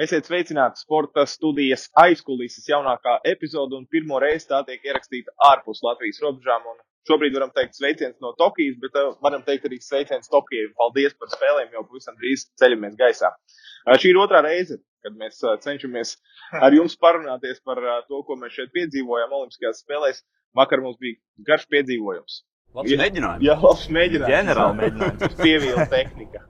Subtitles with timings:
[0.00, 6.22] Esiet sveicināti sporta studijas aizkulisēs jaunākā epizode, un pirmo reizi tā tiek ierakstīta ārpus Latvijas
[6.24, 6.68] robežām.
[7.08, 10.70] Šobrīd varam teikt sveiciens no Tokijas, bet uh, varam teikt arī sveiciens Tokijai.
[10.78, 13.28] Paldies par spēlēm, jau pavisam drīz ceļamies gaisā.
[13.32, 16.14] Uh, šī ir otrā reize, kad mēs uh, cenšamies
[16.56, 20.22] ar jums parunāties par to, ko mēs šeit piedzīvojām Olimpiskajās spēlēs.
[20.56, 22.40] Vakar mums bija garš piedzīvojums.
[22.78, 23.44] Labs mēģinājums.
[23.44, 24.32] Jā, labs mēģinājums.
[24.32, 25.36] Ģenerāli mēģinājums.
[25.44, 26.46] Pievīla tehnika.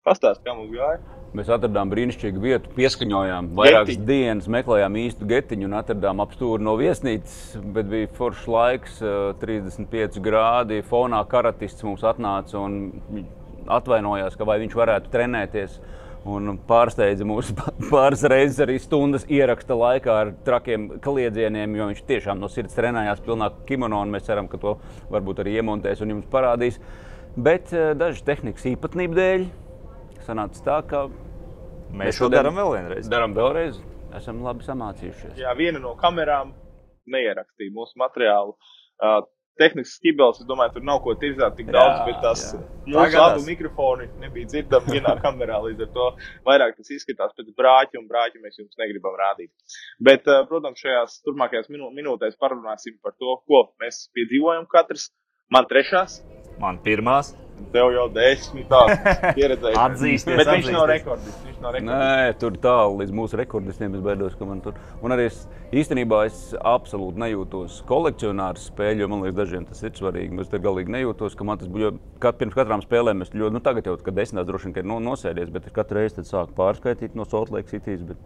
[0.00, 0.96] Pastāst, kā mums gāja.
[1.36, 4.06] Mēs atradām brīnišķīgu vietu, pieskaņojām vairākas Getiņu.
[4.08, 7.58] dienas, meklējām īstu getiņu un atradām apstūri no viesnīcas.
[7.74, 10.80] Bet bija foršs laiks, eh, 35 grādi.
[10.88, 13.26] Fonā karatists mums atnāca un
[13.68, 15.78] atvainojās, ka vai viņš varētu trenēties.
[16.24, 17.52] Un pārsteidza mūs
[17.92, 23.20] pāris reizes arī stundas ieraksta laikā ar trakiem kliedzieniem, jo viņš tiešām no sirds trenējās
[23.20, 24.00] pilnā kimono.
[24.00, 24.78] un Mēs ceram, ka to
[25.12, 26.80] varbūt arī iemontēs un jums parādīs.
[27.36, 29.50] Bet eh, dažu tehnikas īpatnību dēļ
[30.30, 31.04] sanāca tā, ka
[31.96, 33.10] Mēs to darām vēl vienreiz.
[33.10, 33.80] Darām vēlreiz.
[34.16, 35.36] Esam labi samācījušies.
[35.38, 36.54] Jā, viena no kamerām
[37.10, 38.56] neierakstīja mūsu materiālu.
[39.00, 39.20] Uh,
[39.60, 42.60] Tehnikas skibels, es domāju, tur nav ko tirzāt tik Jā, daudz, bet tas jā.
[42.88, 45.58] mūsu abu mikrofoni nebija dzirdami vienā kamerā.
[45.66, 46.06] Līdz ar to
[46.48, 49.50] vairāk tas izskatās pēc brāķa, un brāķa mēs jums negribam rādīt.
[50.00, 55.10] Bet, protams, šajās turpmākajās minū minūtēs parunāsim par to, ko mēs piedzīvojam katrs.
[55.52, 56.20] Man trešās,
[56.60, 57.34] Man pirmās.
[57.74, 58.92] Tev jau desmitās
[59.36, 59.78] pieredzējis.
[59.80, 60.92] Atzīsties, Bet viņš nav atzīsties.
[60.94, 61.44] rekordists.
[61.46, 62.00] Viņš nav rekordists.
[62.00, 64.76] Nē, tur tālu līdz mūsu rekordistiem es baidos, ka man tur.
[65.04, 65.40] Un arī es
[65.76, 70.40] īstenībā es absolūti nejūtos kolekcionārs spēļu, jo man liekas, dažiem tas ir svarīgi.
[70.42, 71.98] Es te galīgi nejūtos, ka man tas būtu.
[72.22, 74.90] Kad pirms katrām spēlēm es ļoti, nu tagad jau, kad desmitās droši vien, ka ir
[74.90, 78.02] no, nosēdies, bet katru reizi sāku pārskaitīt no Salt Lake City's.
[78.10, 78.20] Bet,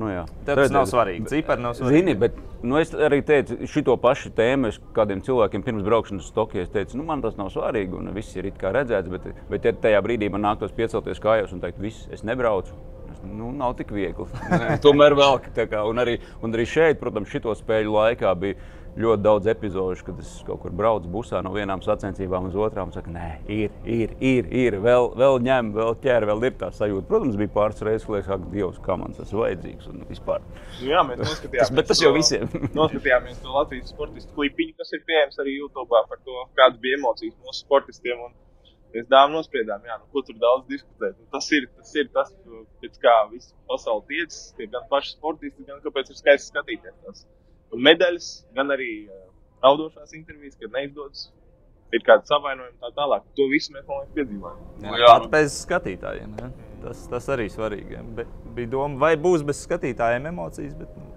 [0.00, 0.08] nu.
[0.46, 1.26] Tev tas nav svarīgi.
[1.30, 2.00] Cipari nav svarīgi.
[2.00, 6.64] Zini, bet nu, es arī teicu, šo pašu tēmu kādiem cilvēkiem pirms braukšanas uz Tokiju.
[6.64, 9.12] Es teicu, nu, man tas nav svarīgi, un viss ir redzēts.
[9.12, 12.76] Bet, bet ja tajā brīdī man nāktos piecelties kājās un teikt, viss, es nebraucu.
[13.12, 14.28] Es, nu, nav tik viegli.
[14.84, 18.60] Tomēr vēl tā kā, un arī, un arī šeit, protams, šito spēļu laikā bija
[18.98, 22.92] ļoti daudz epizodu, kad es kaut kur braucu busā no vienām sacensībām uz otrām.
[22.92, 27.06] Saka, nē, ir, ir, ir, ir vēl, vēl ņem, vēl ķer, vēl ir tā sajūta.
[27.08, 30.44] Protams, bija pāris reizes, kad liekas, ka Dievs, kā man tas vajadzīgs un vispār.
[30.84, 31.74] Jā, mēs noskatījāmies.
[31.78, 32.48] Bet tas jau visiem.
[32.80, 37.36] noskatījāmies to Latvijas sportistu klipiņu, kas ir pieejams arī YouTube par to, kādas bija emocijas
[37.40, 38.26] mūsu sportistiem.
[38.28, 38.34] Un
[38.92, 41.16] mēs dāvām nospriedām, jā, nu, ko tur daudz diskutēt.
[41.16, 42.34] Un tas ir tas, ir tas
[42.82, 46.98] pēc kā visu pasauli tiecas, tie gan paši sportisti, gan kāpēc ir skaisti skatīties.
[47.06, 47.24] Tas.
[47.72, 48.90] Medaļas, gan arī
[49.62, 51.30] raudošās intervijas, kad neizdodas.
[51.92, 53.24] Ir kāda savainojuma tā tālāk.
[53.36, 54.60] To visu mēs, man liekas, piedzīvojam.
[55.04, 56.30] Pat bez skatītājiem.
[56.40, 56.48] Ja?
[56.82, 58.00] Tas, tas arī svarīgi.
[58.16, 61.10] Bet bija doma, vai būs bez skatītājiem emocijas, bet nu,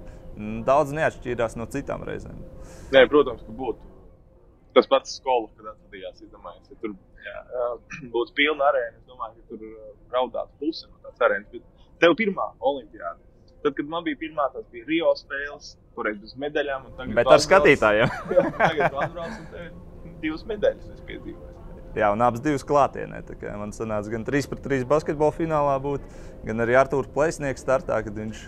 [0.67, 2.41] daudz neatšķīrās no citām reizēm.
[2.91, 3.95] Nē, protams, ka būtu
[4.75, 6.19] tas pats skola, kad atradījās.
[6.19, 7.77] Es domāju, ja tur uh,
[8.15, 8.99] būtu pilna arēna.
[8.99, 11.47] Es domāju, ka tur raudātu puse no tās arēnas.
[11.53, 13.21] Bet tev pirmā olimpiāda.
[13.65, 16.83] Tad, kad man bija pirmā, tas bija Rio spēles, toreiz bez medaļām.
[17.17, 18.11] Bet ar skatītājiem.
[18.35, 19.39] Jā, Tagad atbrauc
[20.05, 20.91] un divas medaļas.
[20.93, 21.53] Es piedzīvoju.
[21.95, 23.23] Jā, un abas divas klātienē.
[23.57, 26.05] Man sanāca gan 3 pret 3 basketbola finālā būt,
[26.45, 28.43] gan arī Arthurs Plēsnieks startā, kad viņš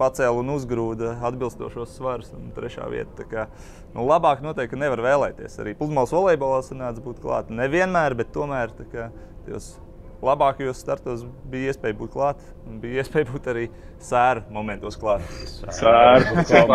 [0.00, 2.32] pacēla un uzgrūda atbilstošos svarus.
[2.34, 3.28] Un trešā vieta.
[3.30, 3.46] Kā,
[3.94, 5.60] nu, labāk noteikti nevar vēlēties.
[5.62, 7.54] Arī pludmales volejbolā sanāca būt klāt.
[7.54, 9.12] Nevienmēr, bet tomēr kā,
[9.46, 9.76] tajos
[10.24, 12.40] labākajos startos bija iespēja būt klāt.
[12.66, 13.64] un Bija iespēja būt arī
[14.02, 15.24] sēra momentos klāt.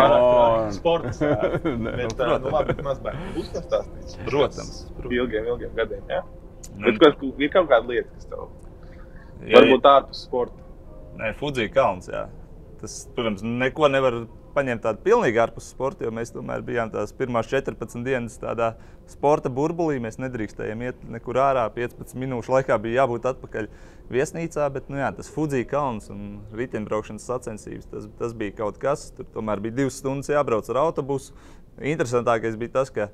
[0.00, 0.72] On.
[0.74, 1.20] sports.
[1.84, 3.02] nu, tā, nu, protams.
[4.26, 4.74] Protams.
[5.10, 6.22] Ilgiem, ilgiem gadiem, jā.
[6.76, 8.48] Nu, Bet kas, ir kaut kāda lieta, kas tev
[9.48, 10.58] Ja- varbūt ārpus sporta.
[11.20, 12.08] Nē, Fudzija kalns.
[12.12, 12.26] Jā.
[12.80, 14.22] Tas, protams, neko nevar
[14.60, 18.74] paņemt tādu pilnīgi ārpus sporta, jo mēs tomēr bijām tās pirmās 14 dienas tādā
[19.08, 19.96] sporta burbulī.
[20.04, 21.64] Mēs nedrīkstējām iet nekur ārā.
[21.74, 23.70] 15 minūšu laikā bija jābūt atpakaļ
[24.12, 29.08] viesnīcā, bet nu, jā, tas Fudzija kalns un riteņbraukšanas sacensības tas, tas bija kaut kas.
[29.16, 31.34] Tur tomēr bija divas stundas jābrauc ar autobusu.
[31.80, 33.08] Interesantākais bija tas, ka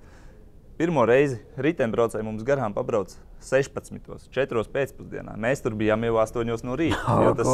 [0.76, 4.30] Pirmo reizi riteņbraucēji mums garām pabrauc 16.
[4.34, 4.65] 4.
[4.72, 5.36] pēcpusdienā.
[5.41, 6.54] Mēs tur bijām jau 8.
[6.66, 7.18] no rīta.
[7.27, 7.50] Jo tas,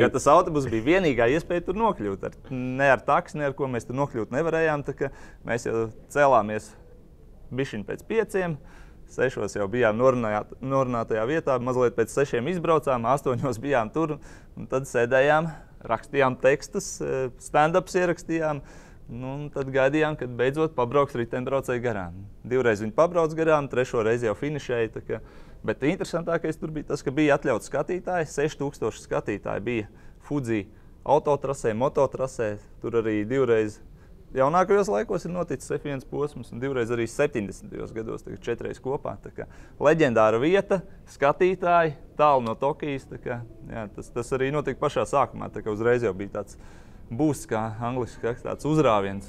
[0.00, 2.24] jo tas autobus bija vienīgā iespēja tur nokļūt.
[2.28, 4.84] Ar, ne ar taksi, ne ar ko mēs tur nokļūt nevarējām.
[5.46, 6.72] Mēs jau cēlāmies
[7.54, 8.56] bišķiņu pēc pieciem.
[9.12, 14.16] Sešos jau bijām norunātajā vietā, mazliet pēc sešiem izbraucām, astoņos bijām tur.
[14.72, 15.46] Tad sēdējām,
[15.86, 18.64] rakstījām tekstus, eh, stand-ups ierakstījām.
[19.08, 22.24] Nu, tad gaidījām, kad beidzot pabrauks riteņbraucēji garām.
[22.42, 25.02] Divreiz viņi pabrauc garām, trešo reizi jau finišēja.
[25.06, 25.20] ka-
[25.64, 28.26] Bet interesantākais tur bija tas, ka bija atļauts skatītāji.
[28.26, 29.86] 6000 skatītāji bija
[30.20, 30.66] Fuji
[31.04, 32.58] autotrasē, mototrasē.
[32.82, 33.80] Tur arī divreiz
[34.34, 37.92] jaunākajos laikos ir noticis F1 posms, un divreiz arī 70.
[37.94, 39.16] gados, tagad četreiz kopā.
[39.78, 43.06] Leģendāra vieta, skatītāji, tālu no Tokijas.
[43.22, 45.50] Kā, jā, tas, tas arī notika pašā sākumā.
[45.66, 46.56] Uzreiz jau bija tāds
[47.10, 49.28] būs, kā angļuiski tāds uzrāviens.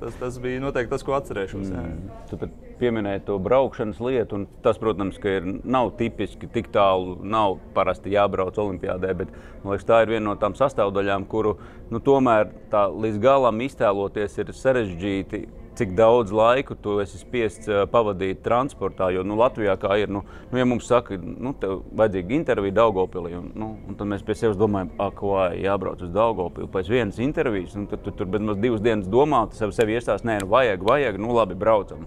[0.00, 1.70] Tas, tas bija noteikti tas, ko atcerēšos.
[1.72, 2.10] Mm.
[2.28, 2.38] Tu
[2.82, 8.58] pieminēji to braukšanas lietu, un tas, protams, ir, nav tipiski tik tālu, nav parasti jābrauc
[8.58, 9.32] Olimpijādē, bet
[9.64, 11.56] liekas, tā ir viena no tām sastāvdaļām, kuru
[11.92, 15.44] nu, tomēr tā līdz galam iztēloties ir sarežģīti
[15.78, 19.08] cik daudz laika tu esi spiests pavadīt transportā.
[19.14, 23.34] Jo nu, Latvijā kā ir, nu, nu, ja mums saka, nu, tev vajadzīga intervija Daugopilī,
[23.38, 27.22] un, nu, un tad mēs pie sevis domājam, ak, vai jābrauc uz Daugopili pēc vienas
[27.22, 30.42] intervijas, un tad tu tur bet maz divas dienas domā, tas sev sevi iestās, nē,
[30.44, 32.06] nu, vajag, vajag, nu labi, braucam.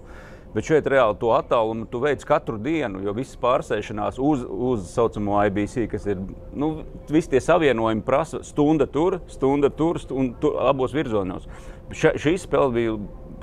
[0.56, 5.36] Bet šeit reāli to attālumu tu veic katru dienu, jo visas pārsēšanās uz, uz saucamo
[5.50, 6.22] IBC, kas ir,
[6.56, 6.70] nu,
[7.12, 11.44] visi tie savienojumi prasa stunda tur, stunda tur, un tur abos virzienos.
[11.92, 12.94] Šī spēle bija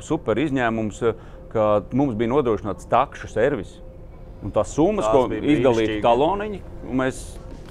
[0.03, 1.03] super izņēmums,
[1.53, 3.77] ka mums bija nodrošināts takšu servis.
[4.43, 6.59] Un tās summas, Tās ko izdalīja taloniņi,
[6.99, 7.21] mēs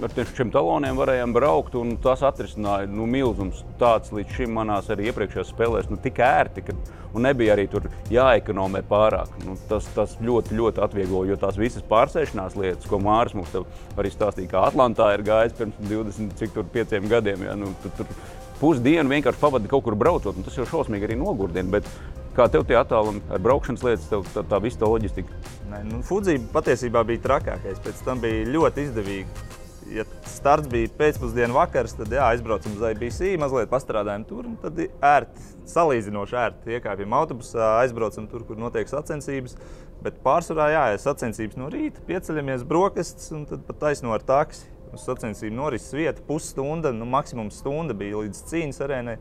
[0.00, 3.62] ar šiem taloniem varējām braukt, un tas atrisināja nu, milzums.
[3.80, 6.76] Tāds līdz šim manās arī iepriekšējās spēlēs nu, tik ērti, ka
[7.22, 9.34] nebija arī tur jāekonomē pārāk.
[9.46, 13.56] Nu, tas, tas ļoti, ļoti atviegloja, jo tās visas pārsēšanās lietas, ko Mārcis mums
[14.00, 17.44] arī stāstīja, kā Atlantā ir gājis pirms 25 gadiem.
[17.48, 18.16] Ja, nu, tur, tur
[18.62, 21.76] pusdienu vienkārši pavadīja kaut kur braucot, un tas jau šausmīgi arī nogurdina.
[21.76, 21.88] Bet
[22.32, 25.34] Kā tev tie attālumi ar braukšanas lietas, tev, tā, tā visa tā loģistika?
[25.68, 27.80] Nē, nu, Fudzija patiesībā bija trakākais.
[27.84, 29.50] Pēc tam bija ļoti izdevīgi.
[29.92, 34.48] Ja starts bija pēcpusdienas vakars, tad jā, aizbraucam uz IBC, mazliet pastrādājam tur.
[34.62, 35.44] Tad ērti,
[35.74, 36.72] salīdzinoši ērti.
[36.78, 39.58] Iekāpjam autobusā, aizbraucam tur, kur notiek sacensības.
[40.02, 44.70] Bet pārsvarā jā, ir sacensības no rīta, pieceļamies brokastis un tad pat taisno ar taksi.
[44.92, 49.20] Uz sacensību norises vieta pusstunda, nu, maksimums stunda bija līdz cīņas arēnai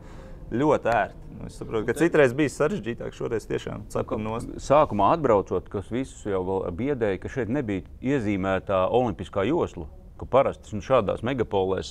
[0.52, 1.22] ļoti ērti.
[1.38, 6.22] Nu, es saprotu, ka citreiz bija sarežģītāk, šoreiz tiešām cepam no sākumā atbraucot, kas visus
[6.28, 7.82] jau biedēja, ka šeit nebija
[8.14, 9.88] iezīmēta olimpiskā josla.
[10.30, 11.88] Parasti šādās megapolēs,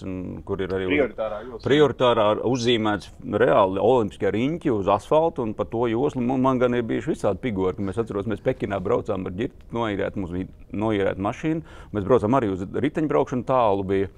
[0.48, 3.10] kur ir arī prioritārā, prioritārā uzzīmēts
[3.44, 7.44] reāli olimpiskie riņķi uz asfalta, un par to joslu man, man gan ir bijuši visādi
[7.44, 7.84] figūri.
[7.84, 11.76] Mēs atceramies, mēs Pekinā braucām ar ģirti, noīrēt, mums bija noīrēta mašīna.
[11.92, 14.14] Mēs braucām arī uz riteņbraukšanu tālu bija,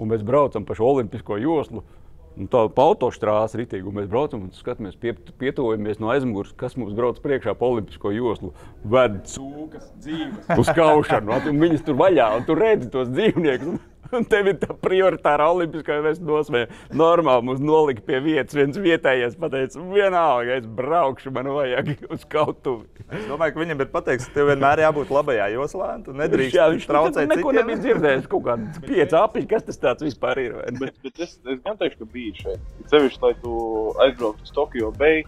[0.00, 1.84] un mēs braucam pa šo olimpisko joslu.
[2.38, 6.76] Un tā pa autostrāzi ritīgi, un mēs braucam un skatāmies, pie, pietuvojamies no aizmugures, kas
[6.78, 8.52] mums brauc priekšā pa olimpisko joslu.
[8.86, 13.82] Ved cūkas, dzīves, uz kaušanu, un viņas tur vaļā, un tur redzi tos dzīvniekus.
[14.10, 16.64] Un tev ir tā prioritāra olimpiskā dosmē.
[16.96, 22.88] Normāli mums nolika pie vietas, viens vietējais pateica, vienalga, es braukšu, man vajag uz kautuvi.
[23.10, 25.92] Es domāju, ka viņam ir pateikts, ka tev vienmēr jābūt labajā joslā.
[26.06, 27.30] Tu nedrīkst jā, viņš traucēt.
[27.30, 30.58] Neko nebija dzirdējis, kaut kāds pieci apiņi, kas tas tāds vispār ir.
[30.80, 32.68] Bet, bet es, es gan teikšu, ka bija šeit.
[32.90, 33.54] Cevišķi, lai tu
[34.06, 35.24] aizbrauktu uz Tokio Bay.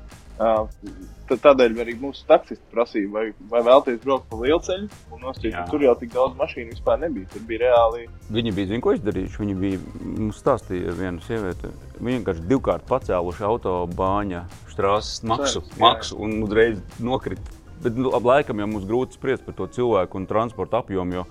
[1.33, 4.89] Tādēļ arī mūsu taksisti prasīja, vai, vai vēlaties braukt pa lielceļu.
[5.23, 7.29] Nošķiet, tur jau tik daudz mašīnu vispār nebija.
[7.33, 8.05] Tur bija reāli.
[8.35, 9.41] Viņi bija, zinu, ko izdarījuši.
[9.41, 11.71] Viņi bija, mums stāstīja viena sieviete.
[12.01, 14.43] Viņi vienkārši divkārt pacēluši autobāņa
[14.73, 15.79] strāzes maksu, jā.
[15.81, 17.57] maksu un uzreiz nokrita.
[17.83, 21.23] Bet nu, laikam jau mums grūti spriest par to cilvēku un transporta apjomu.
[21.23, 21.25] Jo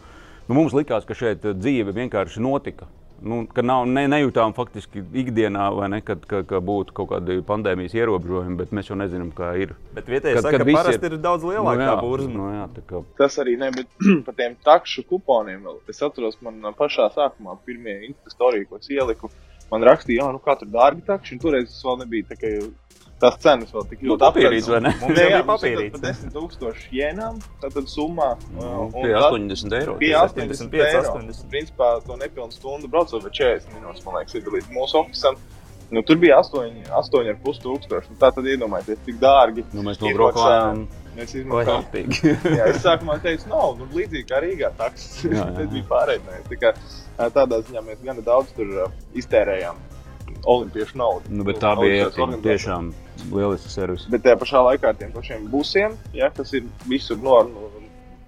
[0.47, 2.89] nu, mums likās, ka šeit dzīve vienkārši notika
[3.21, 7.95] nu, ka nav, ne, nejūtām faktiski ikdienā, ne, kad, ka, ka būtu kaut kādi pandēmijas
[7.97, 9.75] ierobežojumi, bet mēs jau nezinām, kā ir.
[9.95, 12.29] Bet vietējais saka, ka parasti ir, ir daudz lielāka nu, burza.
[12.31, 13.03] Nu, jā, kā...
[13.19, 13.89] Tas arī ne, bet
[14.27, 15.81] par tiem takšu kuponiem vēl.
[15.91, 19.31] Es atceros, man pašā sākumā pirmie instastorija, ko es ieliku,
[19.71, 22.55] man rakstīja, jā, nu kā tur dārgi takši, un toreiz tas vēl nebija tā kā
[23.21, 24.91] tās cenas vēl tik ļoti papīrītas, vai ne?
[25.01, 26.03] Mums bija papīrītas.
[26.03, 28.33] 10 tūkstoši jenām, tātad summā.
[28.57, 29.97] Nu, pie 80 eiro.
[30.01, 31.49] Pie 85, 80.
[31.51, 35.37] Principā to nepilnu stundu braucot, vai 40 minūtes, man liekas, ir līdz mūsu ofisam.
[35.91, 38.13] Nu, tur bija 8,5 tūkstoši.
[38.13, 39.67] Nu, tā tad iedomājieties, cik dārgi.
[39.75, 40.85] Nu, mēs nobraukājām.
[41.11, 42.13] Mēs izmantojām.
[42.59, 44.71] jā, es sākumā teicu, nav, nu, līdzīgi kā Rīgā.
[44.79, 45.25] Tas
[45.73, 46.93] bija pārējais.
[47.35, 48.55] Tādā ziņā mēs gana daudz
[49.19, 49.81] iztērējām
[50.47, 51.29] olimpiešu naudu.
[51.29, 52.91] Nu, bet tā bija tiešām
[53.29, 54.07] lieliska servis.
[54.11, 57.37] Bet tajā pašā laikā ar tiem pašiem busiem, ja, kas ir visur no,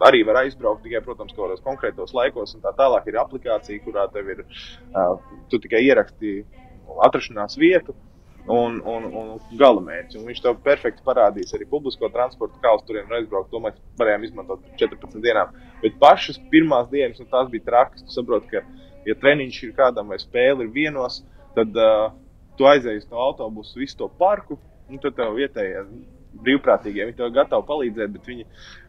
[0.04, 4.08] arī var aizbraukt tikai, protams, kaut kādos konkrētos laikos, un tā tālāk ir aplikācija, kurā
[4.14, 4.42] tev ir,
[4.92, 5.14] uh,
[5.52, 6.42] tu tikai ieraksti
[7.08, 7.96] atrašanās vietu.
[8.44, 10.18] Un, un, un gala mērķis.
[10.20, 13.48] Un viņš tev perfekti parādīs arī publisko transportu, kā uz turieni aizbraukt.
[13.54, 15.54] To mēs varējām izmantot 14 dienām.
[15.80, 20.12] Bet pašas pirmās dienas, un tās bija trakas, tu saproti, ka, ja treniņš ir kādam
[20.12, 21.22] vai spēle ir vienos,
[21.56, 22.12] tad uh,
[22.60, 24.60] tu aizēji uz to autobusu, visu to parku,
[24.94, 25.84] un tad tev vietējie
[26.44, 28.48] brīvprātīgie viņi tev ir gatavi palīdzēt, bet viņi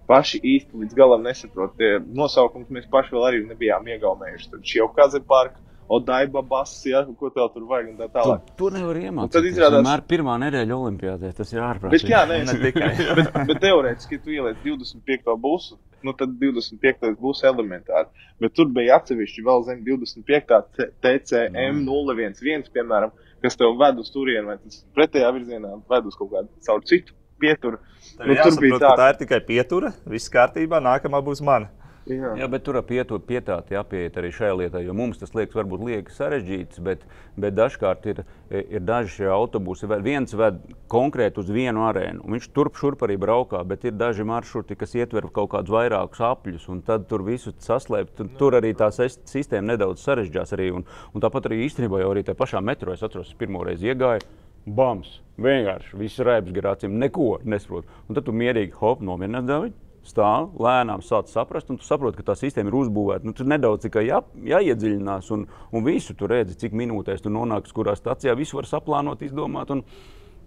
[0.09, 1.77] paši īsti līdz galam nesaprot.
[1.81, 4.51] Tie nosaukums mēs paši vēl arī nebijām iegaumējuši.
[4.55, 8.41] Tad šī jau kaze parka Odaiba bass, ja, ko tev tur vajag un tā tālāk.
[8.57, 9.33] To nevar iemācīties.
[9.35, 12.09] tad izrādās- Vienmēr pirmā nedēļa olimpiādē, tas ir Bet, ārprātīgi.
[12.09, 12.89] jā, nē, Ne tikai.
[13.19, 15.37] bet, bet teorētiski, ja tu ieliec 25.
[15.41, 17.13] busu, nu tad 25.
[17.21, 18.09] būs elementāri.
[18.41, 20.63] Bet tur bija atsevišķi vēl zem 25.
[20.77, 23.13] T- TCM 011, piemēram,
[23.45, 27.13] kas tev ved uz turieni, vai tas pretējā virzienā ved uz kaut kādu caur citu
[27.41, 27.77] pieturu.
[28.17, 31.69] Tev Nu, jāsaprot, ka tā, tā ir tikai pietura, viss kārtībā, nākamā būs mana.
[32.09, 32.31] Jā.
[32.39, 36.15] Jā, bet tur pietu, pietāti jāpieiet arī šai lietai, jo mums tas liekas varbūt lieki
[36.15, 37.05] sarežģīts, bet,
[37.41, 39.89] bet dažkārt ir, ir daži šie autobusi.
[40.05, 40.61] Viens ved
[40.93, 44.97] konkrēti uz vienu arēnu, un viņš turp šurp arī braukā, bet ir daži maršruti, kas
[44.99, 48.21] ietver kaut kādus vairākus apļus, un tad tur visu saslēpt.
[48.21, 50.85] un Tur arī tā sistēma nedaudz sarežģās arī, un,
[51.15, 54.27] un tāpat arī īstenībā jau arī tajā pašā metro es atceros, pirmo reizi iegāju.
[54.65, 55.21] Bams!
[55.41, 57.91] Vienkārši viss rēpjas garācim, neko nesaprotu.
[58.09, 59.75] Un tad tu mierīgi hop, nomierināts dāvidi
[60.09, 63.27] stāv, lēnām sāc saprast, un tu saproti, ka tā sistēma ir uzbūvēta.
[63.27, 64.21] Nu, tur nedaudz tikai jā,
[64.51, 68.37] jāiedziļinās, un, un visu tur redzi, cik minūtēs tu nonāksi, kurā stācijā.
[68.39, 69.73] Visu var saplānot, izdomāt.
[69.75, 69.85] Un,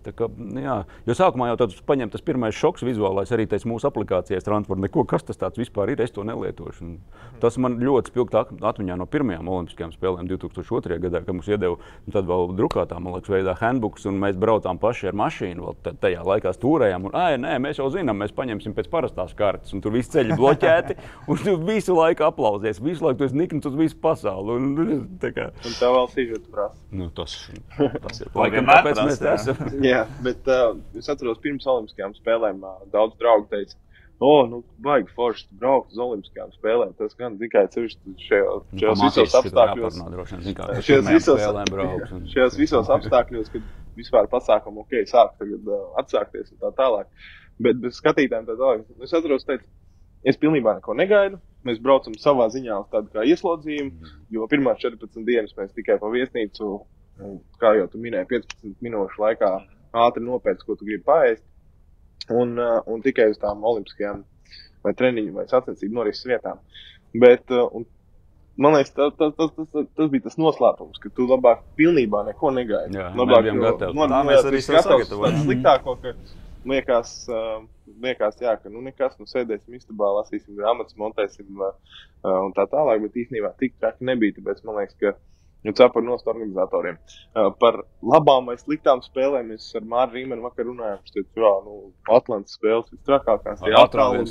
[0.06, 0.76] kā, nu jā,
[1.08, 4.82] jo sākumā jau tāds paņem tas pirmais šoks vizuālais, arī tas mūsu aplikācijās transporta.
[4.86, 6.82] Neko, kas tas tāds vispār ir, es to nelietošu.
[6.86, 6.98] Un
[7.42, 11.00] tas man ļoti spilgti at- atmiņā no pirmajām Olimpiskajām spēlēm 2002.
[11.04, 11.78] gadā, kad mums iedeva
[12.12, 15.68] tad vēl drukātā, man liekas, veidā handbooks, un mēs braucām paši ar mašīnu.
[15.68, 19.74] Vēl tajā laikā stūrējām, un, ai, nē, mēs jau zinām, mēs paņemsim pēc parastās kartes,
[19.74, 20.98] un tur viss ceļš bloķēti,
[21.32, 24.58] un tu visu laiku aplausies, visu laiku tu esi nikns uz visu pasauli.
[24.58, 26.76] Un, tā kā, Un tev vēl sīžets prasa.
[26.92, 27.36] nu, tas,
[27.78, 29.97] tas ir laikam tāpēc mēs te jā.
[29.98, 33.76] Jā, bet uh, es atceros, pirms Olimpiskajām spēlēm uh, daudz draugu teica,
[34.20, 36.94] o, nu, baigi forši braukt uz Olimpiskajām spēlēm.
[36.98, 37.98] Tas gan tikai šajos,
[38.74, 40.00] Nu, visos apstākļos.
[40.88, 42.12] Šajos visos, brauks.
[42.18, 47.08] un- šajos visos apstākļos, kad vispār pasākumu ok, sāk tagad uh, atsākties un tā tālāk.
[47.60, 48.84] Bet bez skatītājiem tā tālāk.
[49.02, 49.66] Es atceros, teicu,
[50.26, 51.40] es pilnībā neko negaidu.
[51.66, 56.08] Mēs braucam savā ziņā uz tādu kā ieslodzījumu, jo pirmās 14 dienas mēs tikai pa
[56.14, 56.68] viesnīcu,
[57.60, 59.50] kā jau tu minēji, 15 minūšu laikā
[60.06, 61.44] ātri nopērts, ko tu gribi paēst.
[62.34, 64.24] Un, uh, un tikai uz tām olimpiskajām
[64.84, 66.60] vai treniņu vai sacensību norises vietām.
[67.16, 67.86] Bet, uh, un,
[68.60, 72.52] man liekas, tas, tas, tas, tas, tas bija tas noslēpums, ka tu labāk pilnībā neko
[72.58, 73.00] negaidi.
[73.00, 73.96] Jā, labāk mēs bijām gatavi.
[73.96, 75.40] No, Tā no, mēs arī sagatavojam.
[75.40, 76.14] tādu Sliktāko, ka
[76.68, 77.62] liekas, uh,
[78.04, 81.72] liekas jā, ka nu nekas, nu sēdēsim istabā, lasīsim grāmatas, montēsim uh,
[82.26, 85.16] uh, un tā tālāk, bet īstenībā tik traki nebija, tāpēc man liekas, ka
[85.66, 86.98] Nu, tā par nost organizatoriem.
[87.36, 91.00] Uh, par labām vai sliktām spēlēm mēs ar Māriju Rīmanu vakar runājām.
[91.02, 91.78] Viņš teica, jā, nu,
[92.14, 93.64] Atlantas spēles visstrakākās.
[93.66, 93.82] Ar Jā,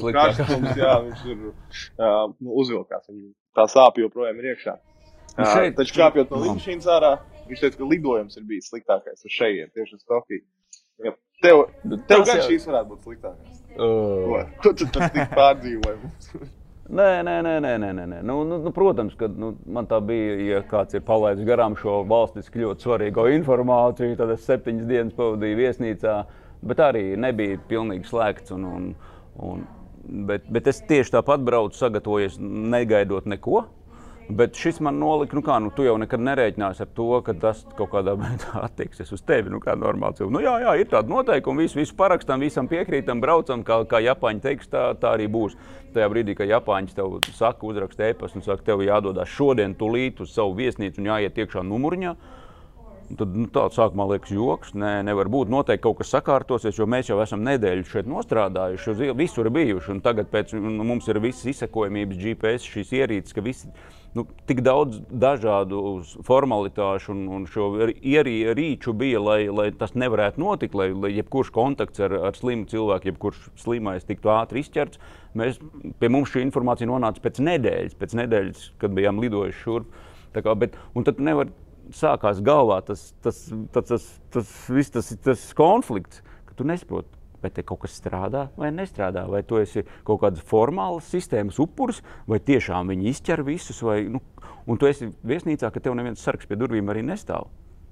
[0.01, 0.37] sliktākās.
[0.39, 3.05] karstums, jā, viņš ir uh, nu, uzvilkās.
[3.11, 4.77] Viņam tā sāpja joprojām ir iekšā.
[4.79, 6.43] Nu, Uh, šeit- taču kāpjot no Nu.
[6.47, 7.11] lidmašīnas ārā,
[7.51, 10.45] viņš teica, ka lidojums ir bijis sliktākais uz šejienes, tieši uz Tokiju.
[11.05, 13.59] Jā, Tev, tev tas gan jau- šīs varētu būt sliktākās.
[13.77, 16.49] Uh, Ko, tu tur tik pārdzīvoji?
[16.87, 18.19] Nē, nē, nē, nē, nē, nē.
[18.23, 22.05] Nu, nu, nu, protams, ka nu, man tā bija, ja kāds ir palaidis garām šo
[22.07, 26.15] valstiski ļoti svarīgo informāciju, tad es septiņas dienas pavadīju viesnīcā,
[26.71, 28.55] bet arī nebija pilnīgi slēgts.
[28.55, 28.87] Un, un,
[29.43, 29.65] un,
[30.29, 32.39] bet, bet es tieši tāpat braucu, sagatavojies,
[32.77, 33.65] negaidot neko.
[34.29, 37.61] Bet šis man nolika, nu kā, nu, tu jau nekad nerēķināsi ar to, ka tas
[37.79, 39.53] kaut kādā veidā attieksies uz tevi.
[39.55, 40.35] Nu, kā normāli cilvēks.
[40.35, 44.43] Nu, jā, jā, ir tāda noteikuma, visu, visu parakstām, visam piekrītam, braucam, kā, kā Japāņi
[44.43, 45.55] teiks, tā, tā arī būs.
[45.95, 50.35] Tajā brīdī, kad Japāņi tev saka, uzraksta e-pastu un saka, tev jādodas šodien, tūlīt uz
[50.35, 52.17] savu viesnīcu un jāiet iekšā numuriņā.
[53.15, 54.73] Tad nu, tāds sākumā liekas, joks.
[54.75, 55.51] Nē, nevar būt.
[55.53, 60.01] Noteikti kaut kas sakārtosies, jo mēs jau esam nedēļu šeit nostrādājuši, il- visur bijuši.
[60.03, 63.71] Tagad pēc, nu, mums ir visas izsekojamības, GPS, šīs ierīces, ka visi,
[64.15, 70.75] nu, tik daudz dažādu formalitāšu un, un šo ierīču bija, lai, lai tas nevarētu notikt,
[70.75, 74.99] lai, lai jebkurš kontakts ar, ar slimu cilvēku, jebkurš slimais tiktu ātri izķerts.
[75.37, 75.61] Mēs,
[76.01, 80.03] pie mums šī informācija nonāca pēc nedēļas, pēc nedēļas kad bijām lidojuši šurp.
[80.37, 81.49] Kā, bet, un tad nevar
[81.95, 87.13] sākās galvā tas, tas, tas, tas, tas, viss tas, tas konflikts, ka tu nesaproti.
[87.43, 89.27] Vai te kaut kas strādā vai nestrādā?
[89.29, 94.23] Vai tu esi kaut kādas formālas sistēmas upuris, vai tiešām viņi izķer visus, vai nu,
[94.67, 97.47] un tu esi viesnīcā, ka tev neviens sargs pie durvīm arī nestāv.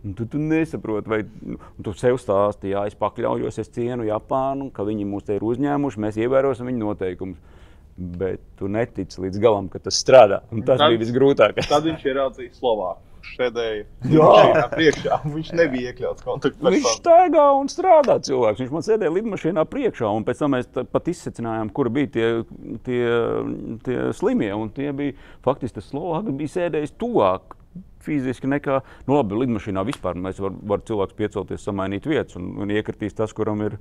[0.04, 4.72] Un tu, tu nesaproti, vai nu, tu sev stāstīji, jā, es pakļaujos, es cienu Japānu,
[4.74, 7.62] ka viņi mūs te ir uzņēmuši, mēs ievērosim viņu noteikumus.
[7.94, 10.40] Bet tu netici līdz galam, ka tas strādā.
[10.50, 11.68] Un tas Tad- bija visgrūtākais.
[11.70, 13.13] Tad viņš ieraudzīja Slovāku.
[13.24, 14.64] Viņš sēdēja Jā.
[14.74, 15.16] priekšā.
[15.32, 16.92] Viņš nebija iekļauts Viņš kontaktpersonā.
[16.98, 18.60] staigā un strādā cilvēks.
[18.60, 22.28] Viņš man sēdēja lidmašīnā priekšā, un pēc tam mēs pat izsecinājām, kur bija tie,
[22.86, 23.02] tie,
[23.86, 24.52] tie slimie.
[24.54, 25.14] un Tie bija
[25.46, 27.56] faktiski tas Slovāks, bija sēdējis tuvāk.
[28.04, 32.68] Fiziski nekā, nu labi, lidmašīnā vispār mēs varam var cilvēks piecelties, samainīt vietas, un, un
[32.68, 33.78] iekritīs tas, kuram ir,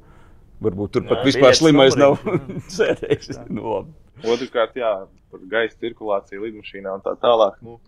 [0.63, 2.15] varbūt tur pat Jā, vispār slimais nav
[2.77, 3.41] sēdējis.
[3.51, 3.81] Nu.
[4.23, 4.93] Otrakārt, jā,
[5.33, 7.57] par gaisa cirkulāciju lidmašīnā un tā tālāk.
[7.67, 7.81] Nu,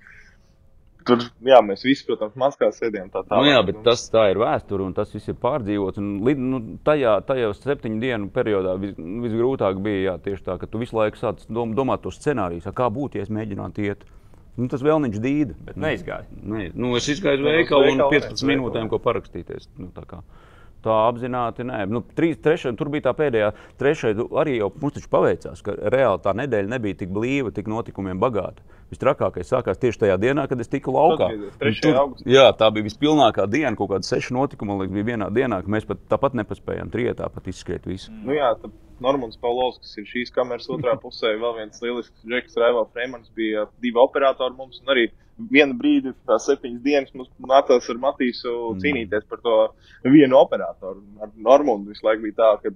[1.06, 3.44] Tur, jā, mēs visi, protams, mazgā sēdējām tā tālāk.
[3.44, 6.02] Nu, jā, bet tas tā ir vēsture un tas viss ir pārdzīvots.
[6.02, 10.82] Un, nu, tajā, tajā septiņu dienu periodā vis, visgrūtāk bija jā, tieši tā, ka tu
[10.82, 14.02] visu laiku sāc dom, domāt tos scenārijus, kā būtu, ja es mēģinātu iet.
[14.56, 15.60] Nu, tas vēl viņš dīda.
[15.68, 16.26] Bet neizgāja.
[16.42, 19.70] Ne, nu, es izgāju uz veikalu un veikalu, 15 ne, uz minūtēm, ko parakstīties.
[19.78, 19.92] Nu,
[20.86, 21.84] tā, tā apzināti nē.
[21.92, 23.52] Nu, trīs, trešai, tur bija tā pēdējā,
[23.82, 28.22] trešā arī jau mums taču paveicās, ka reāli tā nedēļa nebija tik blīva, tik notikumiem
[28.22, 28.64] bagāta.
[28.94, 31.32] Vistrakākais sākās tieši tajā dienā, kad es tiku laukā.
[31.34, 31.82] bija Un 3.
[31.82, 32.26] tur-.
[32.30, 35.74] Jā, tā bija vispilnākā diena, kaut kāda seši notikumi, man liekas, bija vienā dienā, ka
[35.74, 38.14] mēs pat tāpat nepaspējām trietā pat izskriet visu.
[38.22, 42.58] Nu, jā, tad Normons Paulovs, kas ir šīs kameras otrā pusē, vēl viens lielisks Džeks
[42.62, 44.80] Raivo Freemans, bija divi operatori mums.
[44.84, 45.10] Un arī
[45.52, 48.80] vienu brīdi, tās septiņas dienas, mums nācās ar Matīsu Mm.
[48.84, 49.56] cīnīties par to
[50.08, 51.04] vienu operatoru.
[51.22, 52.72] Ar Normundu visu laiku bija tā, ka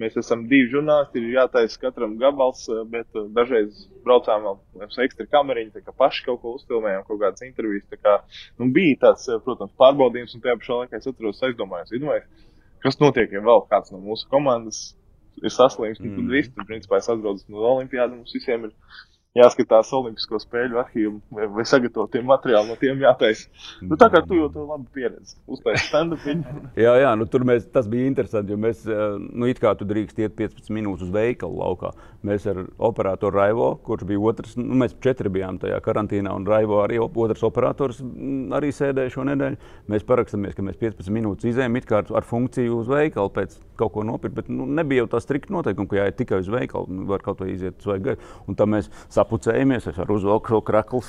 [0.00, 5.26] mēs esam divi žurnālisti, ir jātaisa katram gabals, bet eh, dažreiz braucām vēl uz ekstra
[5.26, 7.88] kameriņu, tā kā paši kaut ko uzfilmējām, kaut kādas intervijas.
[7.90, 8.14] Tā kā,
[8.60, 12.46] nu, bija tāds, eh, protams, pārbaudījums, un tajā pašā laikā es atceros, aizdomājos, iedomājos,
[12.86, 14.94] kas notiek, ja vēl kāds no mūsu komandas
[15.42, 16.00] ir saslims.
[16.00, 16.16] Mm.
[16.16, 16.32] Mm.
[16.32, 18.12] viss, tad, principā, es atbraucu no Olimpijas.
[18.14, 18.74] Mums visiem ir
[19.36, 23.48] jāskatās Olimpisko spēļu arhīvu vai, vai sagatavotie materiāli no tiem jātaisa.
[23.84, 25.36] Nu, tā kā tu jau to labi pieredzi.
[25.50, 26.24] Uztaisīt stand-up.
[26.86, 28.52] Jā, jā nu, tur mēs, tas bija interesanti.
[28.52, 31.92] jo Mēs, eh, nu, it kā tu drīkst iet 15 minūtes uz veikalu laukā.
[32.26, 36.80] Mēs ar operatoru Raivo, kurš bija otrs, nu, mēs četri bijām tajā karantīnā, un Raivo
[36.82, 39.60] arī otrs operators mm, arī sēdēja šo nedēļu.
[39.92, 43.94] Mēs parakstāmies, ka mēs 15 minūtes izējām it kā ar, funkciju uz veikalu pēc kaut
[43.94, 47.06] ko nopirkt, bet nu, nebija jau tā strikta noteikuma, ka jāiet tikai uz veikalu, nu,
[47.10, 48.16] var kaut ko iziet uz veidu.
[48.48, 48.90] Un tā mēs
[49.26, 51.02] sapucējamies, es varu uzvelkt šo kraklu,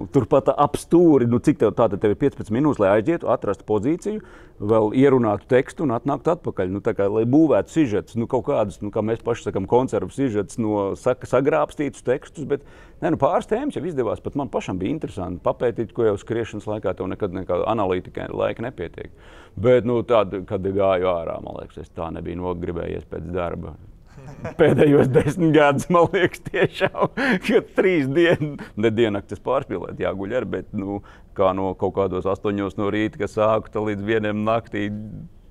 [0.00, 3.66] un turpat ap stūri, nu, cik tev tātad tev ir 15 minūtes, lai aizietu, atrastu
[3.68, 4.22] pozīciju,
[4.62, 6.70] vēl ierunātu tekstu un atnāktu atpakaļ.
[6.72, 10.12] Nu, tā kā, lai būvētu sižetus, nu, kaut kādus, nu, kā mēs paši sakām, konservu
[10.14, 12.64] sižetus no saka, sagrābstītus tekstus, bet
[13.02, 14.22] ne, nu, pāris tēmas jau izdevās.
[14.22, 18.64] Pat man pašam bija interesanti papētīt, ko jau skriešanas laikā tev nekad nekāda analītika laika
[18.68, 19.10] nepietiek.
[19.58, 23.76] Bet, nu, tad, kad gāju ārā, man liekas, es tā nebiju nogribējies pēc darba.
[24.60, 27.12] Pēdējos desmit gadus, man liekas, tiešām,
[27.46, 31.00] ka trīs dienas, ne diennaktis pārspīlēt, jāguļ ar, bet nu,
[31.36, 34.90] kā no kaut kādos astoņos no rīta, kas sāku tā līdz vienam naktī.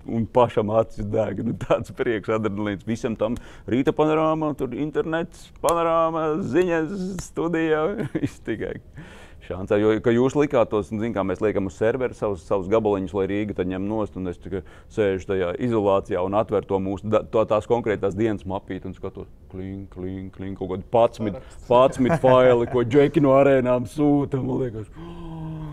[0.02, 1.44] Un pašam acis deg.
[1.46, 3.36] Nu, tāds prieks, adrenalīns visam tam
[3.70, 6.96] rīta panorāmā, tur internets, panorāmā, ziņas,
[7.28, 7.84] studijā.
[8.16, 8.80] Viss tikai
[9.52, 9.74] šāds.
[9.82, 13.28] Jo, ka jūs likāt tos, zin, kā mēs liekam uz servera savus, savus gabaliņus, lai
[13.32, 17.46] Rīga tad ņem nost, un es tikai sēžu tajā izolācijā un atveru to mūsu, to
[17.50, 20.88] tās konkrētās dienas mapīti un skatos, klink, klink, klink, kaut kādi
[21.28, 24.42] 11, 11 faili, ko džeki no arēnām sūta.
[24.42, 24.90] Man liekas,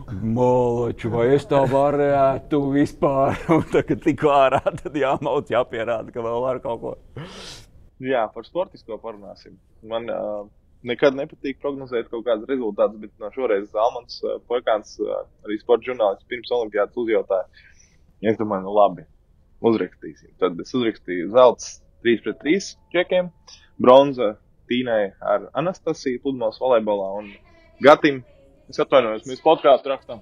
[0.09, 3.37] Moloču, vai es tā varētu vispār?
[3.59, 6.95] Un tagad tik ārā, tad jāmauc, jāpierāda, ka vēl var kaut ko.
[8.01, 9.59] Jā, par sportisko parunāsim.
[9.87, 10.47] Man uh,
[10.87, 15.91] nekad nepatīk prognozēt kaut kādus rezultātus, bet no šoreiz Zalmans, uh, Poikāns, uh, arī sporta
[15.91, 17.49] žurnālists pirms olimpiādas uzjautāja.
[18.23, 19.07] Es domāju, nu labi,
[19.64, 20.35] uzrakstīsim.
[20.43, 23.33] Tad es uzrakstīju zelts 3 pret 3 čekiem,
[23.79, 24.37] bronza
[24.71, 27.31] Tīnai ar Anastasiju pludmales volejbolā un
[27.83, 28.25] Gatim.
[28.69, 30.21] Es atvainojos, mēs podkāstu rakstām.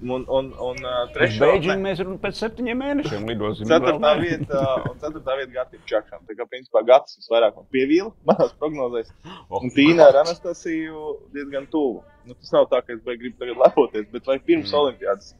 [0.00, 0.78] Un, un, un
[1.12, 3.68] trešā Beidžīgi mēs runājam pēc septiņiem mēnešiem lidosim.
[3.68, 6.22] Ceturtā vieta, un ceturtā vieta Gatim Čakšam.
[6.28, 9.12] Tā kā, principā, Gatis visvairāk man pievīla manās prognozēs.
[9.50, 9.60] Oh.
[9.60, 11.04] Un Tīna ar Anastasiju
[11.36, 12.00] diezgan tuvu.
[12.24, 14.78] Nu, tas nav tā, ka es gribu tagad lepoties, bet vai pirms mm.
[14.80, 15.34] olimpiādas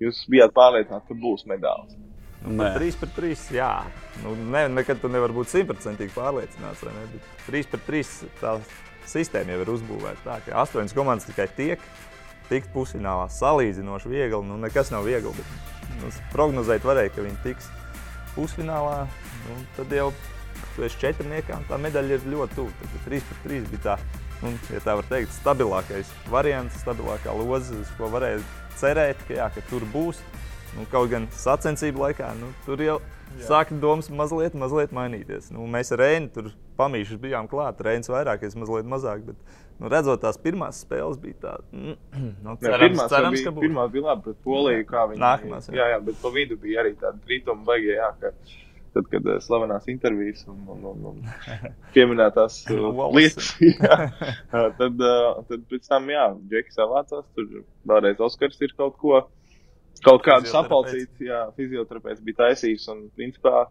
[0.00, 1.98] jūs bijāt pārliecināti, ka būs medaļas?
[2.40, 2.70] Nē.
[2.78, 3.40] 3 pret 3.
[3.52, 3.72] Jā,
[4.24, 6.84] nu, ne, nekad tu nevari būt simtprocentīgi pārliecināts.
[6.86, 8.54] vai ne, bet 3 pret 3 tā
[9.10, 11.84] sistēma jau ir uzbūvēta tā, ka astoņas komandas tikai tiek.
[12.50, 14.42] Tikt pusfinālā salīdzinoši viegli.
[14.46, 15.32] Nu, nekas nav viegli.
[15.36, 15.52] Bet,
[16.00, 17.70] nu, prognozēt varēja, ka viņi tiks
[18.34, 19.04] pusfinālā.
[19.46, 20.10] Nu, tad jau
[20.74, 22.74] tu esi četrniekā un tā medaļa ir ļoti tuvu.
[22.80, 23.96] Tad 3 pret 3 bija tā,
[24.42, 28.42] nu, ja tā var teikt, stabilākais variants, stabilākā loza, uz ko varēja
[28.80, 30.22] cerēt, ka, jā, ka tur būs.
[30.76, 33.00] Nu, kaut gan sacensību laikā nu, tur jau
[33.46, 35.50] sāka domas mazliet, mazliet mainīties.
[35.54, 37.80] Nu, mēs ar Rēnu tur pamīšus bijām klāt.
[37.86, 39.22] Rēns vairāk, es mazliet mazāk.
[39.28, 41.94] Bet, nu, redzot tās pirmās spēles, bija tā, mm,
[42.44, 43.66] nu, cerams, pirmās cerams, bija, ka būs.
[43.68, 44.88] pirmā bija labi pret Poliju.
[44.90, 45.78] kā viņi- Nākamās, jā.
[45.80, 45.86] jā.
[45.94, 47.94] jā, bet pa vidu bija arī tāda krituma baigie.
[48.00, 48.32] Jā, ka,
[48.96, 51.20] tad, kad eh, slavenās intervijas un, un, un, un
[51.94, 53.16] pieminētās Wallace.
[53.16, 53.50] lietas,
[53.86, 55.04] jā, tad,
[55.52, 57.28] tad pēc tam, jā, Džeki savācās.
[57.36, 57.62] Tur
[57.92, 59.20] vēlreiz Oskars ir kaut ko,
[60.04, 62.88] kaut kādu sapalcīt, jā, fizioterapeits bija taisījis.
[62.92, 63.66] Un, principā,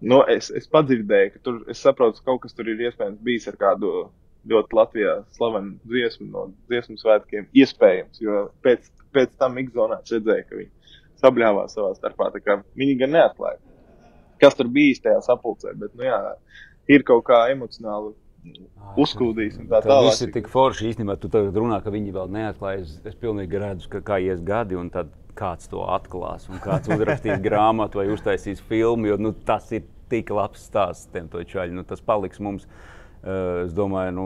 [0.00, 3.48] nu, es, es padzirdēju, ka tur, es saprotu, ka kaut kas tur ir iespējams bijis
[3.50, 3.92] ar kādu
[4.48, 7.48] ļoti Latvijā slavenu dziesmu no dziesmu svētkiem.
[7.58, 12.30] Iespējams, jo pēc, pēc tam Mikzonā es redzēju, ka viņi sabļāvās savā starpā.
[12.78, 13.58] Viņi gan neatklāja,
[14.40, 16.18] kas tur bijis tajā sapulcē, bet, nu jā,
[16.88, 18.14] ir kaut kā emocionāli
[19.02, 19.58] uzkūdīs.
[19.58, 20.10] Tā Tā tālāk.
[20.12, 20.92] viss ir tik forši.
[20.92, 22.84] Īstenībā tu tagad runā, ka viņi vēl neatklāja.
[22.84, 26.48] Es, es pilnīgi redzu, ka, kā ies gadi, un tad kāds to atklās.
[26.50, 29.12] Un kāds uzrakstīs grāmatu vai uztaisīs filmu.
[29.12, 31.78] Jo nu, tas ir tik labs stāsts tiem čaļiem.
[31.78, 32.68] Nu, tas paliks mums.
[33.18, 34.24] Uh, es domāju, nu,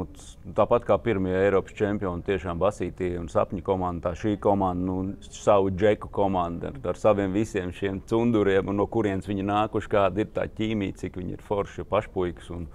[0.53, 5.71] tāpat kā pirmie Eiropas čempioni, tiešām basītie un sapņu komanda, tā šī komanda, nu, savu
[5.73, 10.29] džeku komandu ar, ar saviem visiem šiem cunduriem, un no kurienes viņi nākuši, kāda ir
[10.37, 12.53] tā ķīmija, cik viņi ir forši pašpuikas.
[12.53, 12.69] Un,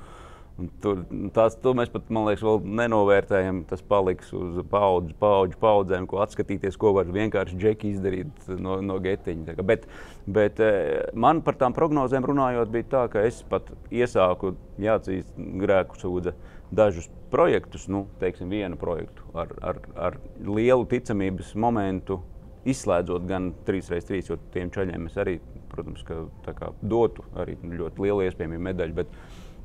[0.58, 1.04] Un Tur,
[1.36, 3.60] tās, to mēs pat, man liekas, vēl nenovērtējam.
[3.70, 8.98] Tas paliks uz paudžu, paudžu paudzēm, ko atskatīties, ko var vienkārši džeki izdarīt no, no
[9.04, 9.54] getiņa.
[9.68, 9.86] Bet,
[10.26, 16.02] bet eh, man par tām prognozēm runājot, bija tā, ka es pat iesāku, jāatzīst, grēku
[16.02, 16.34] sūdza
[16.74, 22.22] dažus projektus, nu, teiksim, vienu projektu ar, ar, ar lielu ticamības momentu.
[22.68, 25.38] Izslēdzot gan 3x3, jo tiem čaļiem es arī,
[25.72, 28.98] protams, ka, kā dotu arī ļoti lielu iespējamību medaļu.
[28.98, 29.14] Bet,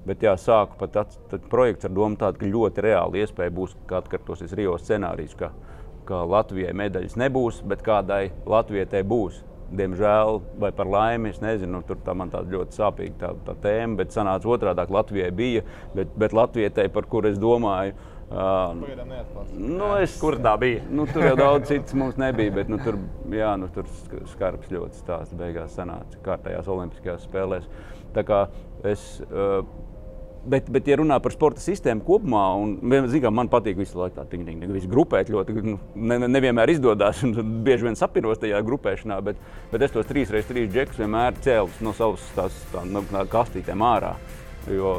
[0.07, 1.19] Bet jā, sāku pat tāds
[1.51, 5.53] projekts ar domu, tādu, ka ļoti reāli iespēja būs, ka atkārtosies Rio scenārijs, ka,
[6.09, 9.45] ka Latvijai medaļas nebūs, bet kādai Latvijai būs.
[9.73, 13.55] Diemžēl, vai par laimi, es nezinu, nu, tur tā man tāda ļoti sāpīga tā, tā
[13.63, 15.63] tēma, bet sanāca otrādi, ka Latvijai bija,
[15.95, 17.95] bet, bet Latvijai, par kuru es domāju,
[18.33, 18.75] uh.
[19.57, 20.83] Nu, es, Kur tā bija?
[20.93, 22.99] Nu, tur jau daudz citas mums nebija, bet nu, tur,
[23.33, 27.71] jā, nu, tur sk- skarbs ļoti stāsts beigās sanāca kārtējās Olimpiskajās spēlēs.
[28.13, 28.43] Tā kā
[28.93, 29.07] es.
[29.31, 29.63] Uh,
[30.43, 32.73] Bet, bet, ja runā par sporta sistēmu kopumā, un
[33.23, 36.73] kā man patīk visu laiku tā ting, ting, visu grupēt, ļoti nu, ne, ne- nevienmēr
[36.75, 39.39] izdodas, un bieži vien sapinos tajā grupēšanā, bet,
[39.71, 44.17] bet es tos 3x3 džekus vienmēr cēlu no savas tās, tā, no, no kastītēm ārā.
[44.67, 44.97] Jo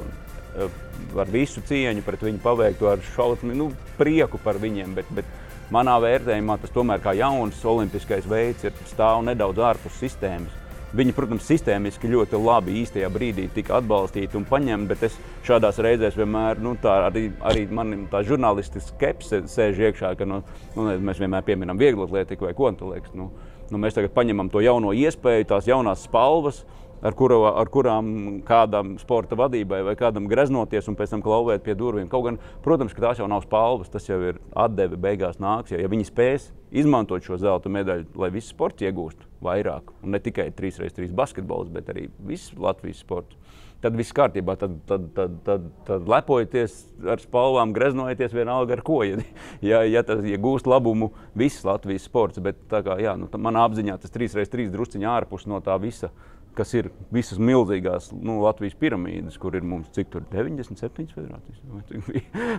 [0.56, 0.80] eh,
[1.20, 4.96] ar visu cieņu pret viņu paveikto, ar šausmu nu, prieku par viņiem.
[4.96, 5.28] Bet, bet
[5.76, 10.63] manā vērtējumā tas tomēr kā jauns olimpiskais veids ir stāv nedaudz ārpus sistēmas.
[10.94, 15.16] Viņi, protams, sistēmiski ļoti labi īstajā brīdī tika atbalstīti un paņemti, bet es
[15.48, 20.44] šādās reizēs vienmēr, nu, tā arī, arī man tā žurnālistiska skepse sēž iekšā, ka nu,
[20.76, 23.10] nu, mēs vienmēr pieminam vieglu atlētiku vai ko liekas.
[23.18, 23.32] Nu,
[23.74, 26.62] nu, mēs tagad paņemam to jauno iespēju, tās jaunās spalvas,
[27.04, 28.08] ar, kuru, ar kurām
[28.48, 32.10] kādam sporta vadībai vai kādam greznoties un pēc tam klauvēt pie durvīm.
[32.12, 35.76] Kaut gan, protams, ka tās jau nav spalvas, tas jau ir atdeve beigās nāks.
[35.76, 40.24] Ja, ja viņi spēs izmantot šo zelta medaļu, lai visi sports iegūst vairāk, un ne
[40.24, 43.38] tikai 3x3 basketbols, bet arī viss Latvijas sports.
[43.84, 46.76] Tad viss kārtībā, tad, tad, tad, tad, tad lepojieties
[47.12, 49.02] ar spalvām, greznojieties vienalga ar ko.
[49.04, 49.18] Ja,
[49.60, 53.66] ja, ja, tas, ja gūst labumu viss Latvijas sports, bet tā kā, jā, nu, manā
[53.68, 56.14] apziņā tas 3x3 drusciņā ārpus no tā visa
[56.58, 61.60] kas ir visas milzīgās nu, Latvijas piramīdas, kur ir mums cik tur 97 federācijas.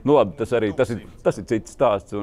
[0.07, 2.15] nu, labi, tas arī tas ir, tas ir cits stāsts.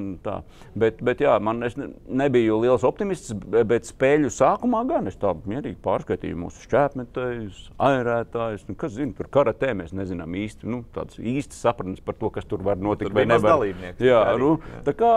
[0.78, 1.90] Bet, bet jā, man es ne,
[2.22, 8.68] nebiju liels optimists, bet spēļu sākumā gan es tā mierīgi pārskatīju mūsu šķēpmetējus, aerētājus.
[8.70, 12.48] Nu, kas zina, tur karatē mēs nezinām īsti, nu, tādas īstas sapratnes par to, kas
[12.50, 13.12] tur var notikt.
[13.12, 13.66] Tur vai nevar.
[14.02, 14.84] Jā, arī, nu, jā.
[14.88, 15.14] tā kā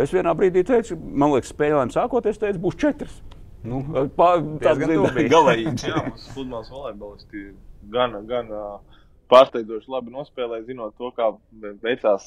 [0.00, 3.22] es vienā brīdī teicu, man liekas, spēlēm sākoties, teicu, būs četras.
[3.64, 3.80] Nu,
[4.60, 5.30] Diezgan tuvu bija.
[5.32, 5.88] galīgi.
[5.88, 7.44] Jā, mums futbols volejbolisti
[7.94, 8.50] gan, gan
[9.32, 11.30] pārsteidzoši labi nospēlēja, zinot to, kā
[11.84, 12.26] veicās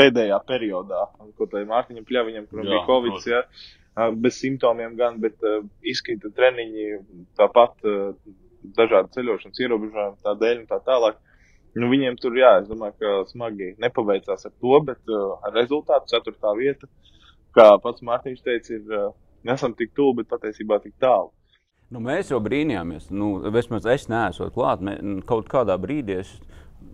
[0.00, 1.04] pēdējā periodā,
[1.36, 6.30] ko tai Mārtiņam Pļaviņam, kuram Jā, bija Covid, ja, bez simptomiem gan, bet uh, izkrita
[6.36, 6.86] treniņi,
[7.36, 8.14] tāpat uh,
[8.78, 11.20] dažādi ceļošanas ierobežojumi tā dēļ un tā tālāk.
[11.76, 16.14] Nu, viņiem tur, jā, es domāju, ka smagi nepaveicās ar to, bet uh, ar rezultātu
[16.14, 16.88] ceturtā vieta,
[17.54, 19.12] kā pats Mārtiņš teica, ir uh,
[19.48, 21.30] nesam tik tuvu, bet patiesībā tik tālu.
[21.90, 23.08] Nu, mēs jau brīnījāmies.
[23.10, 24.82] Nu, vismaz es neesmu klāt.
[24.84, 24.94] Mē,
[25.26, 26.36] kaut kādā brīdī es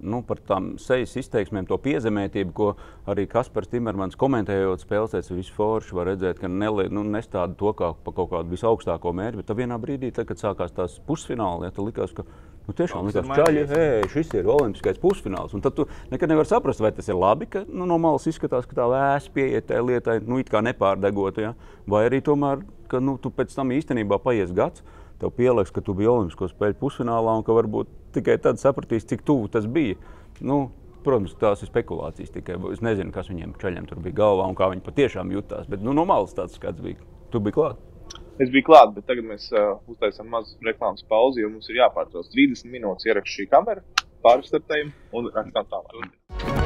[0.03, 2.73] nu, par tām sejas izteiksmēm, to piezemētību, ko
[3.11, 7.93] arī Kaspars Timermans komentējot teica, visu forši var redzēt, ka neli, nu, nestāda to kā
[8.05, 9.41] pa kaut kādu visaugstāko mērķi.
[9.41, 12.25] Bet vienā brīdī, tad, kad sākās tās pusfināli, ja, likās, ka
[12.67, 13.73] nu, tiešām likās, mainījies.
[13.73, 15.55] hei, šis ir olimpiskais pusfināls.
[15.57, 18.69] Un tad tu nekad nevari saprast, vai tas ir labi, ka nu, no malas izskatās,
[18.69, 21.55] ka tā vēs pieiet tai lietai, nu, it kā nepārdegot, ja?
[21.87, 24.85] vai arī tomēr, ka nu, tu pēc tam īstenībā paies gads.
[25.21, 29.25] Tev pieliks, ka tu biji Olimpisko spēļu pusfinālā, un ka varbūt tikai tad sapratīsi, cik
[29.25, 29.97] tuvu tas bija.
[30.45, 30.67] Nu,
[31.07, 32.59] protams, tās ir spekulācijas tikai.
[32.75, 35.69] Es nezinu, kas viņiem čaļiem tur bija galvā un kā viņi patiešām jutās.
[35.73, 37.01] Bet nu, no malas tāds skats bija.
[37.33, 37.81] Tu biji klāt.
[38.37, 42.29] Es biju klāt, bet tagad mēs uh, uztaisām mazu reklāmas pauzi, jo mums ir jāpārtrauc
[42.37, 43.81] 30 minūtes ierakstīt šī kamera,
[44.27, 46.66] pārstartējam un rakstām tālāk.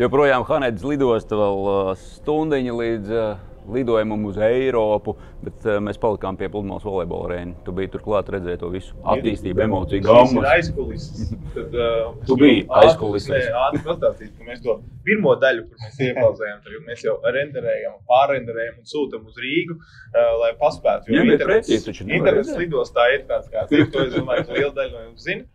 [0.00, 5.12] Joprojām Hanēdas lidosta vēl uh, stundiņa līdz uh, lidojumam uz Eiropu,
[5.44, 7.58] bet uh, mēs palikām pie pludmales volejbola arēnas.
[7.66, 11.34] Tu biji turklāt redzēji to visu attīstību, emociju Tas ir aizkulises.
[11.52, 13.44] Tad, uh, Tu biji aizkulisēs.
[13.44, 18.00] Nē, ātri pastāstīt, ka mēs to pirmo daļu, kur mēs iepauzējām, tagad mēs jau renderējam,
[18.08, 21.12] pārrenderējam un sūtam uz Rīgu, uh, lai paspētu.
[21.12, 22.64] Jā, Jo bet internets, pretī internets redzēt.
[22.64, 25.48] lidostā ir tāds kāds, ir, to es domāju, ka liela daļa no jums zina.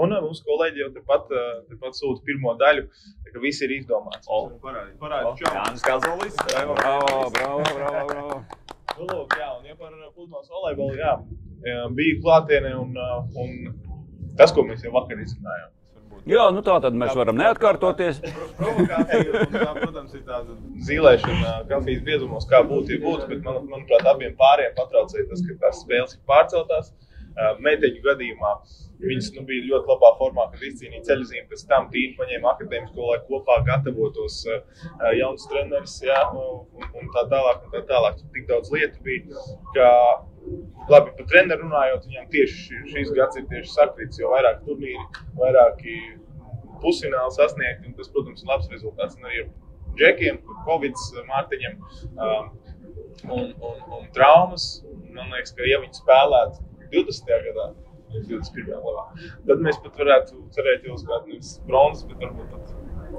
[0.00, 2.86] Un uh, mums kolēģi jau tepat, uh, tepat sūta pirmo daļu,
[3.24, 4.24] tā ka viss ir izdomāts.
[4.24, 4.46] O.
[4.62, 5.52] Parādi, parādi, čau.
[5.58, 6.38] Jānis Kazolis.
[6.48, 8.38] Bravo, bravo, bravo, bravo.
[8.96, 11.12] Nu, lūk, jā, un ja par uh, pludmales volejbolu, jā,
[11.68, 15.70] jā, bija klātienē un, uh, un tas, ko mēs jau vakar izrunājām.
[16.30, 18.20] Jā, nu tā tad mēs varam neatkārtoties.
[18.56, 19.46] Provokācija,
[19.80, 20.54] protams, ir tāda
[20.86, 25.58] zīlēšana kafijas biezumos, kā būtu, ja būtu, bet man, manuprāt, abiem pāriem patraucēja tas, ka
[25.66, 26.92] tās spēles ir pārceltās.
[27.32, 28.52] Uh, Meiteņu gadījumā
[29.02, 31.46] viņas nu, bija ļoti labā formā, kad izcīnīja ceļzīmi.
[31.50, 34.60] Pēc tam tīri paņēma akadēmisko, lai kopā gatavotos uh,
[34.92, 37.64] uh, jauns treneris jā, un, un tā tālāk.
[37.66, 38.22] Un tā tālāk.
[38.36, 39.44] Tik daudz lietu bija,
[39.76, 39.88] ka
[40.90, 45.04] labi, par treneru runājot, viņam tieši šīs gads ir tieši sakrits, jo vairāk turnīri,
[45.38, 45.98] vairāki
[46.82, 47.90] pusfināli sasniegti.
[47.90, 49.18] un Tas, protams, ir labs rezultāts.
[49.18, 49.52] Un arī ar
[49.98, 52.50] džekiem, kur Covid, Mārtiņam um,
[53.28, 54.66] un, un, un traumas.
[55.12, 56.62] Man liekas, ka ja viņi spēlētu
[56.92, 57.32] 20.
[57.48, 57.66] gadā,
[58.12, 58.78] nevis 21.
[58.86, 62.72] gadā, tad mēs pat varētu cerēt uz kādu nevis bronzas, bet varbūt pat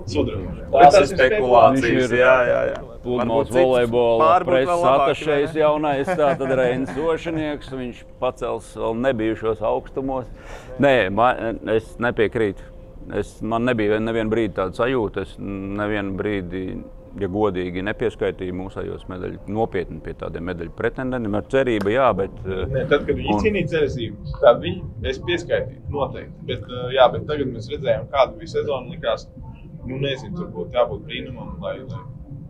[0.09, 0.49] sudrabu.
[0.73, 2.13] Tas ir spekulācijas.
[2.17, 2.81] Jā, jā, jā.
[3.03, 5.59] Pludmales volejbola preses ne?
[5.59, 7.71] jaunais, tātad Reinis Ošanieks.
[7.75, 10.29] Viņš pacels vēl nebijušos augstumos.
[10.83, 12.69] Nē, man, es nepiekrītu.
[13.19, 15.25] Es, man nebija nevienu brīdi tāda sajūta.
[15.27, 16.63] Es nevienu brīdi,
[17.21, 21.35] ja godīgi, nepieskaitīju mūsējos medaļu nopietni pie tādiem medaļu pretendentiem.
[21.35, 22.31] Ar cerību, jā, bet.
[22.45, 26.33] eh, Ne, tad, kad viņi un- cīnīja ceļzīmu, tad viņi es pieskaitīju noteikti.
[26.49, 28.89] Bet, uh, jā, bet tagad mēs redzējām, kāda bija sezona.
[28.93, 29.27] Likās,
[29.85, 32.03] nu, nezinu, tur būtu jābūt brīnumam, lai, lai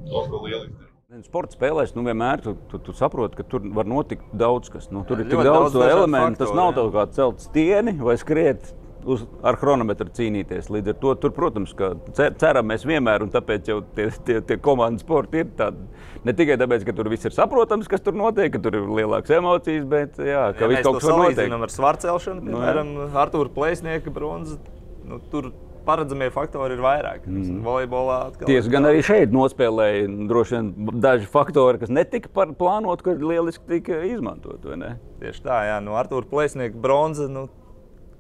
[0.10, 0.80] to ko lielu izdarītu.
[1.23, 4.88] Sporta spēlēs, nu vienmēr tu, tu, tu saproti, ka tur var notikt daudz kas.
[4.89, 6.39] Nu, tur Jā, ir tik daudz daudz elementu.
[6.39, 8.73] Tas nav tā kā celt stieni vai skriet.
[9.05, 10.69] Uz, ar chronometru cīnīties.
[10.71, 14.37] Līdz ar to, tur, protams, ka cer, ceram mēs vienmēr, un tāpēc jau tie, tie,
[14.47, 15.83] tie komandas sporti ir tādi.
[16.23, 19.33] Ne tikai tāpēc, ka tur viss ir saprotams, kas tur notiek, ka tur ir lielākas
[19.35, 21.35] emocijas, bet jā, ka Ja viss mēs kaut kas notikt.
[21.35, 22.93] salīdzinām ar svarcelšanu, Nu, piemēram,
[23.25, 24.59] Arthūra Plēsnieka bronzas.
[25.03, 25.51] Nu, tur
[25.83, 27.25] paredzamie faktori ir vairāk.
[27.27, 27.57] Mm.
[27.65, 30.69] Volejbolā atkal Tiesa gan arī šeit nospēlēja droši vien
[31.03, 34.63] daži faktori, kas netika par- plānoti, ka lieliski tika izmantot.
[34.63, 37.27] Tieši tā, jā, no Arthūra Plēsnieka bronza.
[37.27, 37.49] Nu,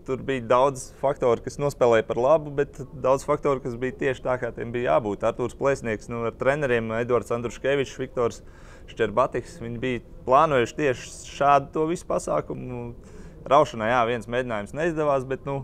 [0.03, 4.35] Tur bija daudz faktoru, kas nospēlēja par labu, bet daudz faktoru, kas bija tieši tā,
[4.41, 5.23] kā tiem bija jābūt.
[5.23, 8.41] Arthurs Plēsnieks nu, ar treneriem Edvards Andruškevičs, Viktors
[8.91, 9.61] Šķerbatiks.
[9.63, 12.89] Viņi bija plānojuši tieši šādu to visu pasākumu.
[13.47, 15.61] Raušanā, jā, viens mēģinājums neizdevās, bet nu,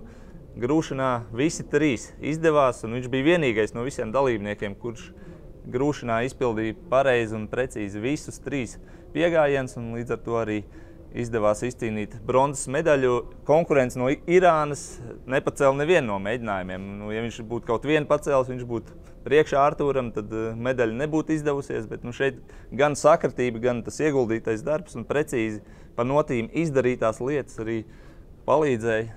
[0.60, 2.84] grūšanā visi trīs izdevās.
[2.84, 5.12] un Viņš bija vienīgais no visiem dalībniekiem, kurš
[5.70, 8.78] grūšanā izpildīja pareizi un precīzi visus trīs
[9.14, 9.78] piegājienus.
[9.78, 10.64] un Līdz ar to arī
[11.18, 13.14] izdevās izcīnīt bronzas medaļu.
[13.48, 14.84] Konkurence no Irānas
[15.30, 16.90] nepacēla nevienu no mēģinājumiem.
[17.02, 21.36] Nu, ja viņš būtu kaut vienu pacēlis, viņš būtu priekšā Arthūram, tad eh, medaļa nebūtu
[21.36, 21.88] izdevusies.
[21.90, 22.42] Bet nu, šeit
[22.76, 25.64] gan sakritība, gan tas ieguldītais darbs un precīzi
[25.98, 27.82] pa notīm izdarītās lietas arī
[28.48, 29.10] palīdzēja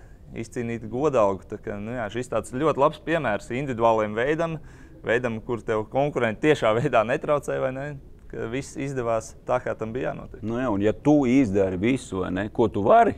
[0.42, 1.46] izcīnīt godalgu.
[1.48, 4.57] Tā Kā, nu, jā, šis tāds ļoti labs piemērs individuāliem veidam,
[5.05, 7.87] veidam, kur tev konkurenti tiešā veidā netraucē vai ne.
[8.32, 10.40] Ka Viss izdevās tā, kā tam bija jānotiek.
[10.44, 13.14] Nu, jā, un ja tu izdari visu, vai ne, ko tu vari.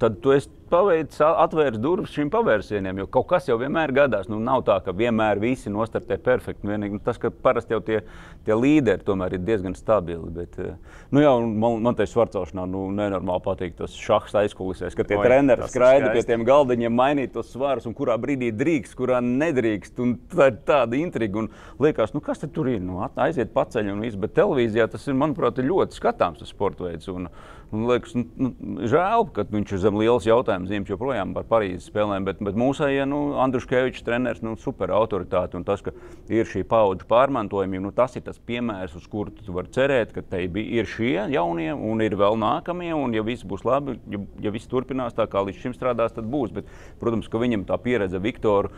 [0.00, 2.98] Tad tu esi paveicis, atvēris durvis šim pavērsienam.
[3.02, 4.26] Jo kaut kas jau vienmēr gadās.
[4.32, 6.66] Nu, nav tā, ka vienmēr visi nostartē perfekti.
[6.68, 8.00] Vienīgi, nu, tas, ka parasti jau tie,
[8.46, 10.30] tie līderi tomēr ir diezgan stabili.
[10.34, 10.74] Bet, eh,
[11.14, 15.26] nu, jā, man, man te svarcelšanā nu, nenormāli patīk tas šachs aizkulisēs, ka tie Oi,
[15.28, 20.00] treneri skraida pie tiem galdiņiem, mainīt tos svarus, un kurā brīdī drīkst, kurā nedrīkst.
[20.02, 21.42] Un Tā ir tāda intriga.
[21.42, 21.50] Un
[21.82, 22.80] liekas, nu, kas tur ir?
[22.84, 24.18] Nu, aiziet paceļ un viss.
[24.20, 27.08] Bet televīzijā tas ir, manuprāt, ir ļoti skatāms tas sporta veids.
[27.12, 27.28] Un,
[27.72, 28.50] un liekas, nu, nu,
[28.90, 32.26] žēl, ka viņš ir zem lielas jautājuma zīmes joprojām par Parīzes spēlēm.
[32.28, 35.58] Bet, bet mūsējie, nu, Andruškevičs treneris, nu, super autoritāte.
[35.58, 35.94] Un tas, ka
[36.32, 40.24] ir šī paudžu pārmantojuma, nu, tas ir tas piemērs, uz kuru tu vari cerēt, ka
[40.34, 42.92] te ir šie jaunie un ir vēl nākamie.
[42.96, 46.28] Un, ja viss būs labi, ja, ja viss turpinās tā, kā līdz šim strādās, tad
[46.30, 46.54] būs.
[46.54, 46.70] Bet,
[47.02, 48.72] protams, ka viņam tā pieredze Viktoru.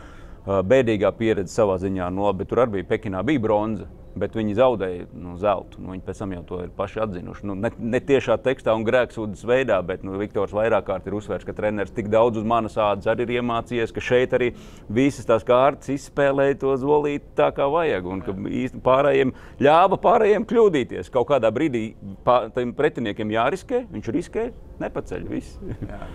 [0.46, 5.06] Bēdīgā pieredze savā ziņā, nu, labi, tur arī bija Pekinā bija bronza, bet viņi zaudēja
[5.12, 5.80] nu, zeltu.
[5.82, 7.46] Nu, viņi pēc tam jau to ir paši atzinuši.
[7.48, 11.46] Nu, ne, ne tiešā tekstā un grēksūdas veidā, bet nu, Viktors vairāk kārt ir uzsvērts,
[11.46, 14.52] ka treneris tik daudz uz manas ādas arī ir iemācījies, ka šeit arī
[14.88, 18.08] visas tās kārtas izspēlēja to zolīti tā, kā vajag.
[18.16, 21.12] Un ka īsti pārējiem ļāva pārējiem kļūdīties.
[21.12, 21.84] Kaut kādā brīdī
[22.26, 24.46] pā- tiem pretiniekiem jāriskē, viņš riskē,
[24.80, 25.26] nepaceļ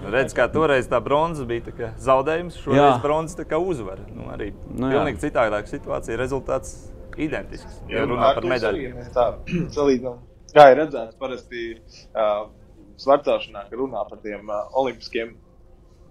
[0.01, 4.05] nu, redz, kā toreiz tā bronza bija tā zaudējums, šoreiz bronza tā uzvara.
[4.15, 6.91] Nu, arī Nu, pilnīgi citādāka situācija, rezultāts
[7.27, 7.79] identisks.
[7.91, 8.91] Ja runā par medaļu.
[9.15, 9.27] Tā
[9.77, 10.19] salīdzinām.
[10.51, 12.49] Kā ir redzēts, parasti uh,
[12.99, 15.31] svarcāšanā, ka runā par tiem uh, olimpiskiem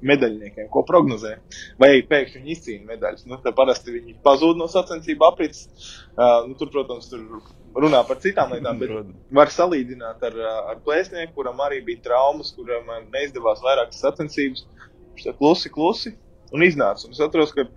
[0.06, 1.34] medaļniekiem, ko prognozē.
[1.80, 3.26] Vai pēkšņi viņi izcīna medaļas.
[3.28, 5.66] Nu, tad parasti viņi pazūd no sacensību aprits.
[6.14, 7.42] Uh, nu, tur, protams, tur
[7.76, 8.94] runā par citām lietām, bet
[9.36, 10.38] var salīdzināt ar,
[10.72, 14.64] ar plēsnieku, kuram arī bija traumas, kuram neizdevās vairākas sacensības.
[15.12, 16.14] Viņš tā klusi, klusi
[16.54, 17.06] un iznāca.
[17.06, 17.68] Un es atceros, ka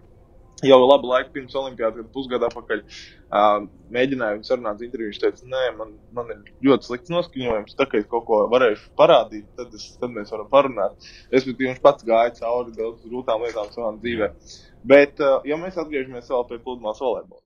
[0.68, 5.12] jau labu laiku pirms Olimpijas, kad pusgadu atpakaļ uh, mēģināju viņu sarunāt interviju.
[5.12, 7.78] Viņš teica, nē, man, man ir ļoti slikts noskaņojums.
[7.80, 11.10] Tā kā es kaut ko varēšu parādīt, tad, es, tad mēs varam parunāt.
[11.34, 14.32] Respektīvi, viņš pats gāja cauri daudz grūtām lietām savā dzīvē.
[14.84, 17.40] Bet, uh, ja mēs atgriežamies vēl pie pludmales volejbola,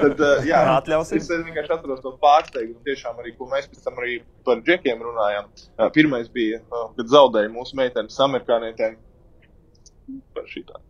[0.00, 1.20] tad, uh, jā, atļausim.
[1.20, 5.46] Es vienkārši atceros to pārsteigumu, tiešām arī, ko mēs pēc tam arī par džekiem runājām.
[5.76, 8.98] Uh, pirmais bija, uh, kad zaudēja mūsu meitenes amerikānietēm
[10.36, 10.80] par šitā.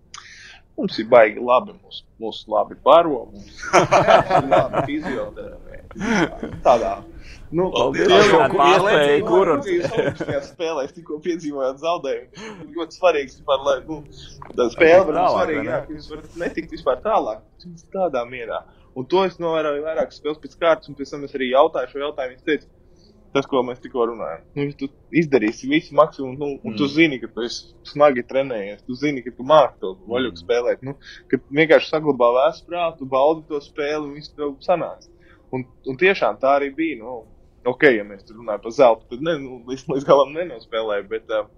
[0.74, 3.60] Mums ir baigi labi, mums, mums labi baro, mums
[4.40, 5.82] ir labi fizioterapija.
[6.64, 6.94] Tādā.
[7.54, 12.48] Nu, Paldies, jau iespēja, kur un- Olimpiskajās spēlēs tikko piedzīvojāt zaudējumu.
[12.74, 14.00] Ļoti svarīgs, vispār, lai nu,
[14.58, 17.44] tā spēle var būt svarīga, ka jūs varat netikt vispār tālāk.
[17.62, 18.64] Jums tādā mierā.
[18.98, 22.02] Un to es novēroju vairākas spēles pēc kārtas, un pēc tam es arī jautāju šo
[22.02, 22.34] jautājumu.
[22.34, 22.66] Viņš teica,
[23.34, 24.44] tas, ko mēs tikko runājam.
[24.54, 24.88] Nu, ja tu
[25.22, 26.76] izdarīsi visu maksimumu, nu, un mm.
[26.78, 30.84] tu zini, ka tu esi smagi trenējies, tu zini, ka tu māki to vaļuku spēlēt.
[30.86, 30.96] Nu,
[31.30, 35.10] ka vienkārši saglabā vēstu prātu, baudi to spēli un viss tev sanāks.
[35.54, 37.00] Un, un tiešām tā arī bija.
[37.02, 37.20] Nu,
[37.74, 41.10] ok, ja mēs runājam par zeltu, tad ne, nu, līdz, līdz galam nenospēlēju.
[41.10, 41.50] Bet, uh,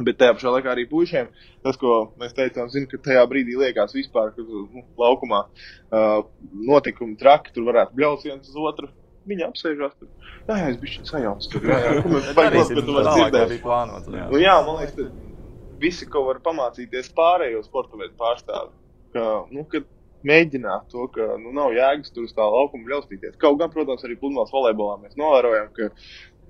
[0.00, 1.26] Bet tajā pašā laikā arī puišiem
[1.60, 6.22] tas, ko mēs teicām, zinu, ka tajā brīdī liekas vispār, ka nu, laukumā uh,
[6.70, 8.88] notikumi traki, tur varētu bļaut viens uz otru.
[9.30, 10.08] Viņi apsēžās tur.
[10.48, 11.48] Jā, jā, es biju sajauts.
[11.52, 13.50] Tur, tu vairs tālāk, kā dzirdēsi.
[13.52, 14.10] bija plānots.
[14.10, 14.28] Jā.
[14.32, 18.72] Nu, jā, man liekas, ka visi, ko var pamācīties pārējo sporta veidu pārstāvi,
[19.14, 19.86] ka, nu, kad
[20.26, 23.38] mēģināt to, ka nu, nav jēgas tur uz tā laukuma bļaustīties.
[23.42, 25.90] Kaut gan, protams, arī pludmales volejbolā mēs novērojam, ka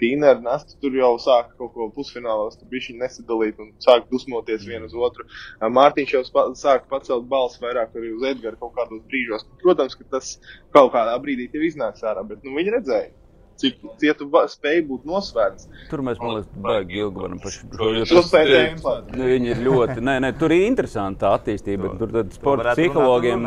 [0.03, 4.09] Tīna ar Nastu tur jau sāka kaut ko pusfinālos, tur bija viņa nesadalīt un sāka
[4.11, 5.27] dusmoties vienu uz otru.
[5.79, 9.47] Mārtiņš jau spa- sāka pacelt balsi vairāk arī uz Edgara kaut kādos brīžos.
[9.62, 10.35] Protams, ka tas
[10.75, 13.12] kaut kādā brīdī tev iznāks ārā, bet nu, viņi redzēja,
[13.62, 15.68] cik cietu spēja būt nosvērts.
[15.90, 17.55] Tur mēs, man liekas, baigi ilgi varam par
[18.11, 18.72] Šo spēju.
[19.14, 21.92] Nu, viņi ir ļoti, nē, nē, tur ir interesanti tā attīstība.
[21.92, 23.46] bet Tur tad sporta psihologiem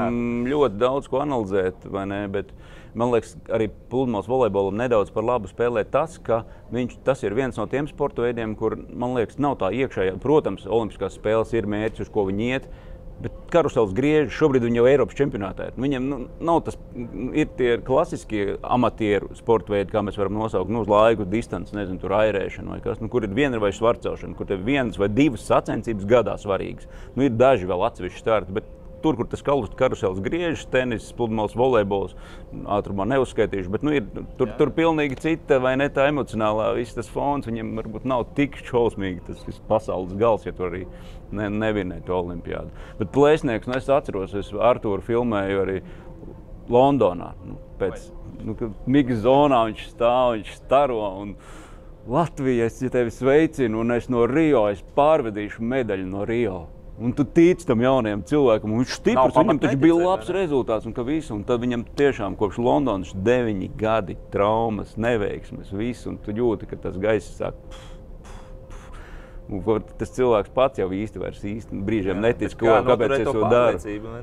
[0.50, 2.22] ļoti daudz ko analizēt, vai ne?
[2.32, 2.54] Bet,
[2.96, 6.44] man liekas, arī pludmales volejbolam nedaudz par labu spēlē tas, ka
[6.76, 10.18] viņš, tas ir viens no tiem sporta veidiem, kur, man liekas, nav tā iekšējā.
[10.24, 12.70] Protams, Olimpiskās spēles ir mērķis, uz ko viņi iet.
[13.24, 15.70] Bet karusels griež, šobrīd viņi jau ir Eiropas čempionātā.
[15.70, 15.78] ir.
[15.80, 16.76] Viņiem nu, nav tas,
[17.32, 22.02] ir tie klasiskie amatieru sporta veidi, kā mēs varam nosaukt, nu, uz laiku, distanci, nezinu,
[22.02, 25.48] tur airēšana vai kas, nu, kur ir viena vai svarcelšana, kur ir viens vai divas
[25.48, 26.90] sacensības gadā svarīgas.
[27.16, 28.68] Nu, ir daži vēl atsevišķi starti, bet
[29.06, 32.16] tur, kur tas kalus- karusels griežas, tenis, pludmales, volejbols,
[32.78, 34.08] ātrumā neuzskaitīšu, bet nu, ir,
[34.40, 38.58] tur, tur pilnīgi cita vai ne tā emocionālā, viss tas fons viņam varbūt nav tik
[38.66, 40.86] šausmīgi, tas, tas pasaules gals, ja tur arī
[41.36, 42.74] ne, nevinē to olimpiādu.
[43.00, 45.78] Bet plēsnieks, nu, es atceros, es Artūru filmēju arī
[46.72, 47.34] Londonā.
[47.46, 48.10] Nu, pēc,
[48.46, 48.56] nu,
[48.90, 51.04] Mikls zonā viņš stāv, viņš staro.
[51.22, 51.36] Un,
[52.06, 56.60] Latvija, es ja tevi sveicinu, un es no Rio es pārvedīšu medaļu no Rio.
[56.96, 59.36] Un tu tici tam jaunajam cilvēkam, un viņš ir stiprs.
[59.36, 60.36] Viņam taču bija labs ne?
[60.38, 66.08] rezultāts, un ka visu, un tad viņam tiešām kopš Londonas deviņi gadi traumas, neveiksmes, viss,
[66.08, 67.60] un tu jūti, ka tas gaiss sāk.
[69.46, 73.18] Un, ko tas cilvēks pats jau īsti vairs īsti brīžiem netic, bet ko, kā kāpēc
[73.20, 73.82] es to daru.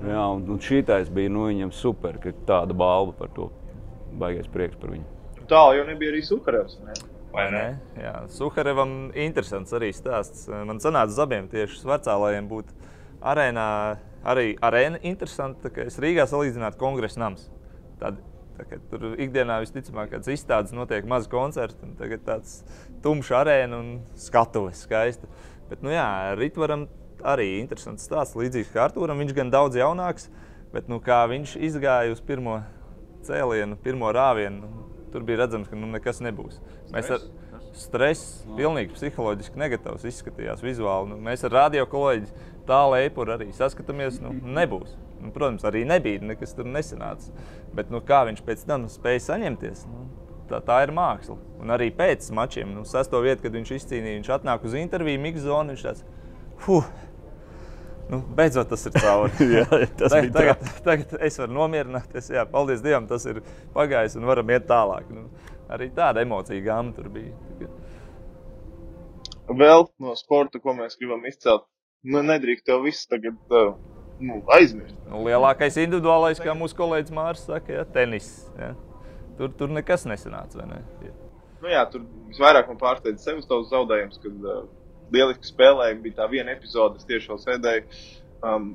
[0.09, 3.53] Jā, un, un šitais bija nu, viņam super, ka tāda balva par to.
[4.19, 5.05] Baigais prieks par viņu.
[5.49, 6.81] Tālu jau nebija arī Sukarevs.
[6.83, 6.97] Ne?
[7.33, 7.65] Vai ne?
[7.97, 10.45] Jā, Suharevam interesants arī stāsts.
[10.53, 12.75] Man sanāca uz abiem tieši svecālājiem būt
[13.33, 13.69] arēnā.
[14.29, 17.49] Arī arēna interesanta, ka es Rīgā salīdzinātu kongresa nams.
[17.99, 18.21] Tad,
[18.59, 22.61] tā, kā tur ikdienā visticamāk kāds izstādes notiek maz koncerts, un tagad tāds
[23.03, 23.91] tumšs arēna un
[24.21, 25.31] skatuves skaista.
[25.73, 26.07] Bet, nu jā,
[26.39, 26.87] Ritvaram
[27.25, 29.19] arī interesants stāsts, līdzīgs kā Artūram.
[29.25, 30.29] Viņš gan daudz jaunāks,
[30.75, 32.61] bet nu, kā viņš izgāja uz pirmo
[33.27, 36.59] cēlienu, pirmo rāvienu, nu, tur bija redzams, ka nu, nekas nebūs.
[36.95, 37.27] Mēs ar
[37.77, 41.13] stresu, pilnīgi psiholoģiski negatavs izskatījās vizuāli.
[41.13, 44.97] Nu, mēs ar radio kolēģi tālu eipuru arī saskatāmies, nu, nebūs.
[45.23, 47.31] Nu, protams, arī nebija, nekas tur nesanāca.
[47.77, 49.87] Bet nu, kā viņš pēc tam spēja saņemties?
[49.89, 50.09] Nu,
[50.53, 51.39] Tā, tā ir māksla.
[51.63, 55.73] Un arī pēc mačiem, nu, sesto vietu, kad viņš izcīnīja, viņš atnāk uz interviju, Mikls-zonu.
[55.73, 56.03] Viņš tāds,
[56.61, 56.89] fuh,
[58.11, 59.47] nu, beidzot tas ir cauri.
[59.59, 59.67] Jā,
[59.99, 62.33] tas tagad, tagad, tagad es varu nomierināties.
[62.35, 63.43] Jā, paldies Dievam, tas ir
[63.77, 65.09] pagājis un varam iet tālāk.
[65.15, 65.29] Nu,
[65.73, 67.71] arī tāda emocija gāma tur bija.
[69.53, 71.67] Vēl no sporta, ko mēs gribam izcelt.
[72.03, 73.75] Nu, nedrīkst jau viss tagad uh,
[74.23, 74.97] nu, aizmirst.
[75.11, 78.31] Nu, lielākais individuālais, kā mūsu kolēģis Mārcis saka, ja, tenis.
[78.59, 78.73] Ja.
[79.39, 80.67] Tur, tur nekas nesanāca.
[80.69, 80.81] Ne?
[81.07, 81.15] Ja.
[81.63, 84.65] Nu, jā, tur visvairāk man pārsteidza sevis tos zaudējumus, kad uh,
[85.13, 85.99] lieliski spēlēja.
[86.05, 87.85] Bija tā viena epizode, es tieši sēdēju.
[88.43, 88.73] Um,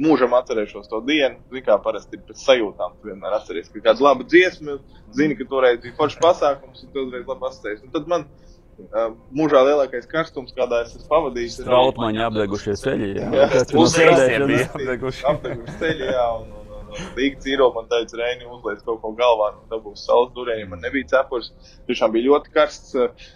[0.00, 1.36] mūžam atcerēšos to dienu.
[1.66, 2.94] Kā parasti ir pēc sajūtām.
[3.00, 4.78] Tu vienmēr atceries, ka kāda laba dziesma,
[5.16, 7.82] zini, ka toreiz bija foršs pasākums, un tu uzreiz labi atceries.
[7.84, 13.10] Un tad man uh, mūžā lielākais karstums, kādā es esmu pavadījis, ir Trautmaņi apdegušie ceļi.
[13.20, 14.48] Jā, Jā, Tas tur uzreiz sēdēšana.
[14.52, 15.24] bija apdeguši.
[15.32, 19.12] apdeguši ceļi, jā, un, un, un, un Rīga cīro man teica, Reini, uzliec kaut ko
[19.18, 21.52] galvā, un tā būs saules durēņi, man nebija cepurs.
[21.90, 23.28] Tiešām bija ļoti karsts, uh,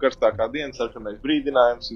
[0.00, 1.92] karstākā diena, sarkanais brīdinājums,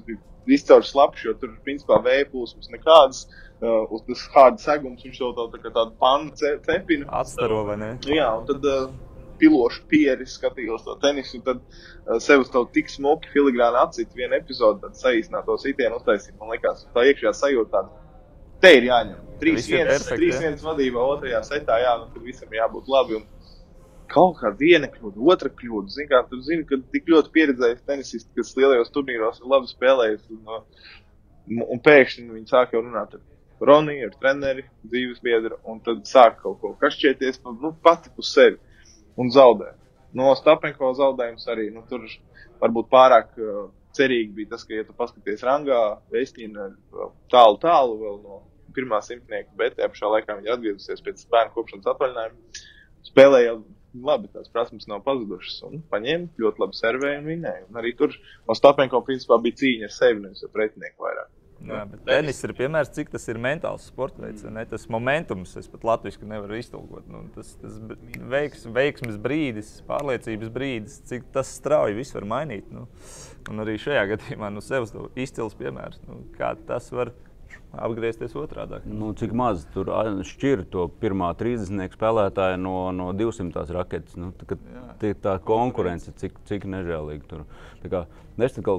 [0.57, 3.25] izcaur slapš, jo tur, principā, vēja plūsmas nekādas,
[3.63, 7.09] uh, uz tas hārda segums, viņš jau tā, tā kā tādu pannu ce- cepina.
[7.21, 7.91] Atstaro vai ne?
[8.07, 8.87] Nu Jā, un tad uh,
[9.41, 14.15] pilošu pieri skatījos to tenisu, un tad uh, sev uz to tik smuki filigrāni atcīt
[14.15, 16.37] vienu epizodi, tad saīsināto sitienu uztaisīt.
[16.41, 18.03] Man liekas, tā iekšējā sajūta tāda.
[18.63, 19.23] Te ir jāņem.
[19.45, 20.43] Viss ir 3-1 perfekti, trīs jā.
[20.47, 23.19] viens vadībā, otrajā setā, jā, nu, tad visam jābūt labi.
[23.19, 23.27] Un
[24.15, 25.93] kaut kā viena kļūda, otra kļūda.
[25.95, 30.27] Zini, kā tu zini, ka tik ļoti pieredzējis tenisists, kas lielajos turnīros ir labi spēlējis.
[30.35, 30.91] Un, uh,
[31.67, 33.25] un pēkšņi viņi sāk jau runāt ar
[33.65, 38.59] Roniju, ar treneri, dzīves biedru, un tad sāk kaut ko kašķēties, nu, pati uz sevi
[39.21, 39.71] un zaudē.
[40.15, 42.05] No Stapenko zaudējums arī, nu, tur
[42.61, 45.81] varbūt pārāk uh, cerīgi bija tas, ka, ja tu paskaties rangā,
[46.13, 48.43] Veistīna vēl tālu, tālu vēl no
[48.75, 52.63] pirmā simtnieka, bet tajā pašā laikā viņa atgriezusies pēc bērnu kopšanas atvaļinājuma.
[53.05, 53.57] Spēlēja
[53.95, 57.65] labi, tās prasmes nav pazudušas, un paņēma ļoti labi servēju un vinēja.
[57.71, 58.15] Un arī tur
[58.51, 61.33] Ostapenko principā bija cīņa ar sevi, nevis ar pretinieku vairāk.
[61.65, 64.45] Jā, bet tenis ir piemērs, cik tas ir mentāls sports veids.
[64.53, 64.65] Ne?
[64.69, 67.07] Tas momentums, es pat latviešu nevaru iztulkot.
[67.09, 67.79] Nu, tas tas
[68.35, 72.69] veiks, veiksmes brīdis, pārliecības brīdis, cik tas strauji viss var mainīt.
[72.75, 72.85] Nu.
[73.51, 74.89] Un arī šajā gadījumā nu, sev
[75.21, 77.15] izcils piemērs, nu, kā tas var
[77.83, 78.81] apgriezties otrādi.
[78.89, 79.91] Nu, cik maz tur
[80.27, 84.19] šķir to pirmā 30 spēlētāja no, no 200 raketes.
[84.21, 87.45] Nu, tā, tā, konkurence, cik, cik nežēlīga tur.
[87.85, 88.05] Kā,
[88.43, 88.75] es kā,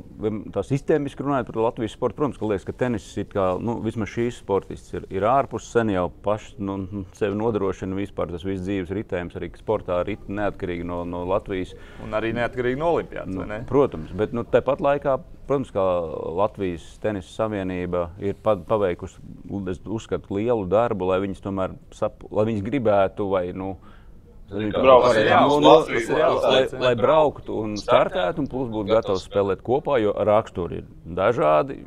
[0.55, 2.17] tā sistēmiski runāju par Latvijas sportu.
[2.19, 5.93] Protams, ka liekas, ka tenis ir kā, nu, vismaz šīs sportists ir, ir ārpus sen
[5.93, 11.03] jau paši nu, sevi nodrošina vispār tas viss dzīves ritējums, arī sportā rit neatkarīgi no,
[11.07, 11.75] no Latvijas.
[12.03, 13.31] Un arī neatkarīgi no Olimpijas.
[13.31, 15.85] Nu, protams, bet nu, tāpat laikā, protams, kā
[16.41, 19.21] Latvijas tenisa savienība ir pa- paveikusi,
[19.71, 23.75] es uzskatu, lielu darbu, lai viņas tomēr sap, lai viņas gribētu vai nu.
[26.77, 31.79] Lai- brauktu un startētu, un plus būtu gatavs spēlēt kopā, jo raksturi ir dažādi.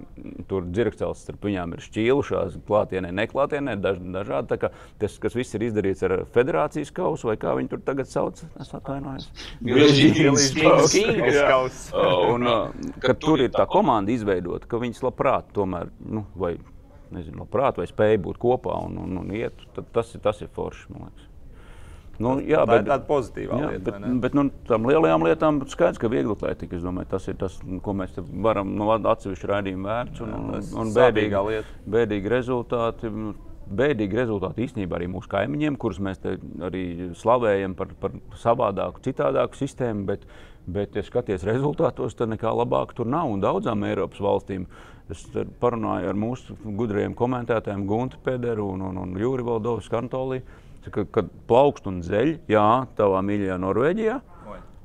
[0.50, 4.58] Tur dzirkstēlis starp viņām ir šķīlušās, klātienē, neklātienē, daž, dažādi.
[4.98, 8.74] Tas, kas viss ir izdarīts ar federācijas kausu, vai kā viņi tur tagad sauc, es
[8.74, 9.28] atvainojos.
[10.88, 11.84] Skīgas kauss.
[12.32, 16.56] Un, uh, kad tur ir tā komanda izveidota, ka viņas labprāt tomēr, nu, vai
[17.14, 20.50] nezinu, labprāt, vai spēj būt kopā un, un, un iet, tad tas ir, tas ir
[20.52, 21.27] forši, man liekas.
[22.18, 23.92] Nu, jā, Tā ir bet, tāda pozitīva lieta.
[23.92, 26.78] bet, bet nu, tam lielajām lietām skaidrs, ka viegli atlētika.
[26.78, 30.24] Es domāju, tas ir tas, ko mēs varam no atsevišķa raidījuma vērts.
[30.26, 33.12] Un, un, un bēdīgi, bēdīgi rezultāti.
[33.14, 33.36] nu,
[33.68, 40.06] Bēdīgi rezultāti īstenībā arī mūsu kaimiņiem, kurus mēs arī slavējam par, par savādāku, citādāku sistēmu.
[40.08, 40.24] Bet,
[40.64, 43.28] bet ja skaties rezultātos, tad nekā labāk tur nav.
[43.28, 44.64] Un daudzām Eiropas valstīm
[45.12, 45.26] es
[45.60, 50.40] parunāju ar mūsu gudrajiem komentētājiem, Guntu Pederu un, un, un Jūri Valdovs Kantolī.
[50.86, 52.68] Saka, kad plaukst un zeļ, jā,
[52.98, 54.18] tavā mīļajā Norvēģijā.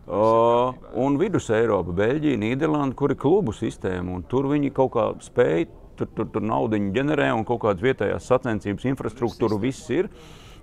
[0.03, 5.69] Uh, un vidus Eiropa, Beļģija, Nīderlanda, kur ir klubu sistēma, tur viņi kaut kā spēj,
[5.95, 10.09] tur, tur, tur naudu ģenerē un kaut kādas vietējās sacensības infrastruktūra viss ir.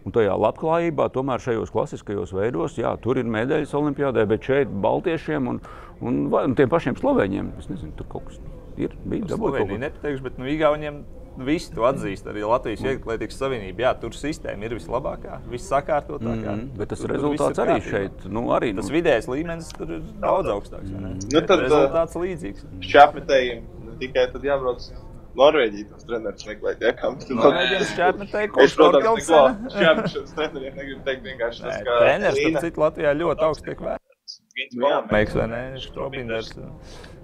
[0.05, 5.49] Un tajā labklājībā, tomēr šajos klasiskajos veidos, jā, tur ir medaļas olimpiādē, bet šeit Baltiešiem
[5.53, 5.59] un,
[6.01, 8.39] un, un tiem pašiem Slovēņiem, es nezinu, tur kaut kas
[8.81, 9.83] ir kaut Slovenija ko.
[9.85, 11.03] nepateikšu, bet nu, Igauniem
[11.47, 12.27] visi to atzīst.
[12.31, 13.85] Arī Latvijas Vieglatlētikas Savienība.
[13.87, 16.55] Jā, tur sistēma ir vislabākā, vissakārtotākā.
[16.57, 17.91] Mhm, Bet tas Tur- tur rezultāts ir arī kārtībā.
[17.91, 20.91] šeit, nu, arī Tas nu, vidējais līmenis tur ir daudz augstāks.
[20.93, 21.13] vai ne?
[21.33, 22.65] Nu, tad, rezultāts līdzīgs.
[22.81, 24.93] Šķēpmetējiem ne tikai tad jābrauc uz
[25.37, 26.81] Norvēģiju, tas treneris meklēt.
[26.83, 29.57] Ja, kam tas Norvēģiem šķēpmetēji, Es, kurš Torkelsena?
[29.61, 33.79] neko šķēpšanas treneriem negribu teikt vienkārši tas, ka Treneris, Līna- citu, Latvijā ļoti augsts tiek
[33.79, 34.00] vērtēts.
[34.75, 36.53] Nu, jā, Meiks vai nē, Strobinders.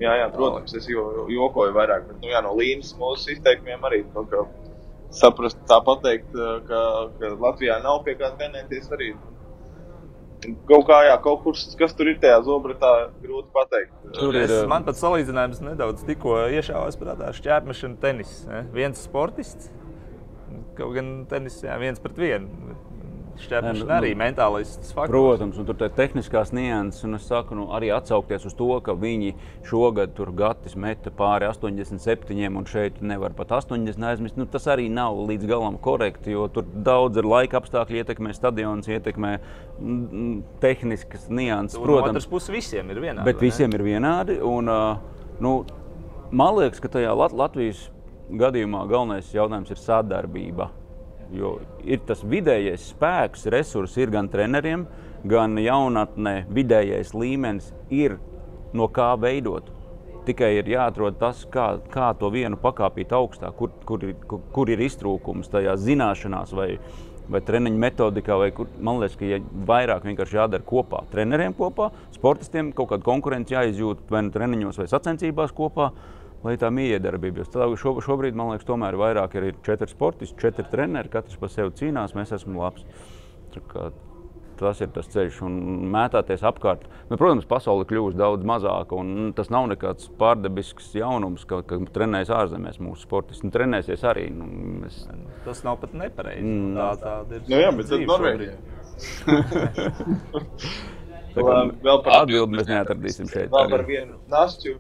[0.01, 4.03] Jā, jā, protams, es jo, jokoju vairāk, bet nu, jā, no līnijas mūsu izteikumiem arī
[4.15, 4.45] kaut kā
[5.15, 6.35] saprast, tā pateikt,
[6.69, 6.83] ka,
[7.21, 9.15] ka Latvijā nav pie kā trenēties arī.
[10.69, 12.91] Kaut kā, jā, kaut kur, kas tur ir tajā zobratā,
[13.23, 13.95] grūti pateikt.
[14.19, 18.35] Tur Es, ir, man pat salīdzinājums nedaudz tikko iešāvās prātā šķērsmešana, tenis.
[18.51, 18.63] Ne?
[18.77, 19.73] Viens sportists,
[20.79, 22.77] kaut gan tenis jā, viens pret vienu.
[23.43, 25.11] Šķēršana arī mentālais faktors.
[25.13, 28.95] Protams, un tur ir tehniskās nianses, un es saku, nu, arī atsaukties uz to, ka
[28.97, 29.35] viņi
[29.67, 34.39] šogad tur gatis meta pāri 87, un šeit nevar pat 80 aizmirst.
[34.41, 38.89] Nu, tas arī nav līdz galam korekti, jo tur daudz ir laika apstākļi, ietekmē stadions,
[38.91, 39.35] ietekmē
[40.63, 41.81] tehniskas nianses.
[41.83, 43.27] Protams, otrs puses visiem ir vienādi.
[43.29, 44.39] Bet visiem ir vienādi.
[44.45, 44.73] Un,
[45.43, 45.59] nu,
[46.31, 47.87] man liekas, ka tajā Lat Latvijas
[48.31, 50.71] gadījumā galvenais jautājums ir sadarbība.
[51.35, 51.57] Jo
[51.87, 54.87] ir tas vidējais spēks, resursi ir gan treneriem,
[55.27, 56.45] gan jaunatnē.
[56.55, 58.19] Vidējais līmenis ir
[58.77, 59.73] no kā veidot.
[60.27, 64.71] Tikai ir jāatrod tas, kā, kā to vienu pakāpīt augstāk, kur, kur, ir, kur, kur
[64.71, 66.73] ir iztrūkums tajā zināšanās vai,
[67.31, 68.39] vai treniņu metodikā.
[68.41, 69.39] Vai kur, man liekas, ka ja
[69.71, 71.05] vairāk vienkārši jādara kopā.
[71.15, 75.93] Treneriem kopā, sportistiem kaut kāda konkurence jāizjūt vai nu treniņos vai sacensībās kopā
[76.45, 77.45] lai tā miedarbība.
[77.47, 81.75] Jo šo, šobrīd, man liekas, tomēr vairāk ir četri sportisti, četri treneri, katrs par sevi
[81.79, 82.85] cīnās, mēs esam labs.
[84.57, 85.57] Tas ir tas ceļš, un
[85.93, 86.87] mētāties apkārt.
[87.11, 92.33] Nu, protams, pasaule kļūst daudz mazāka, un tas nav nekāds pārdabisks jaunums, ka, ka trenējas
[92.33, 93.45] ārzemēs mūsu sportisti.
[93.45, 94.31] Un trenēsies arī.
[94.33, 94.49] Nu,
[94.81, 95.03] mēs...
[95.45, 96.49] Tas nav pat nepareizi.
[96.49, 96.73] Mm.
[96.79, 97.45] Tā, tā ir.
[97.51, 98.57] Nu, jā, bet tas Norvēģija.
[101.37, 103.53] vēl par atbildi mēs neatradīsim šeit.
[103.53, 104.79] Vēl par vienu nastu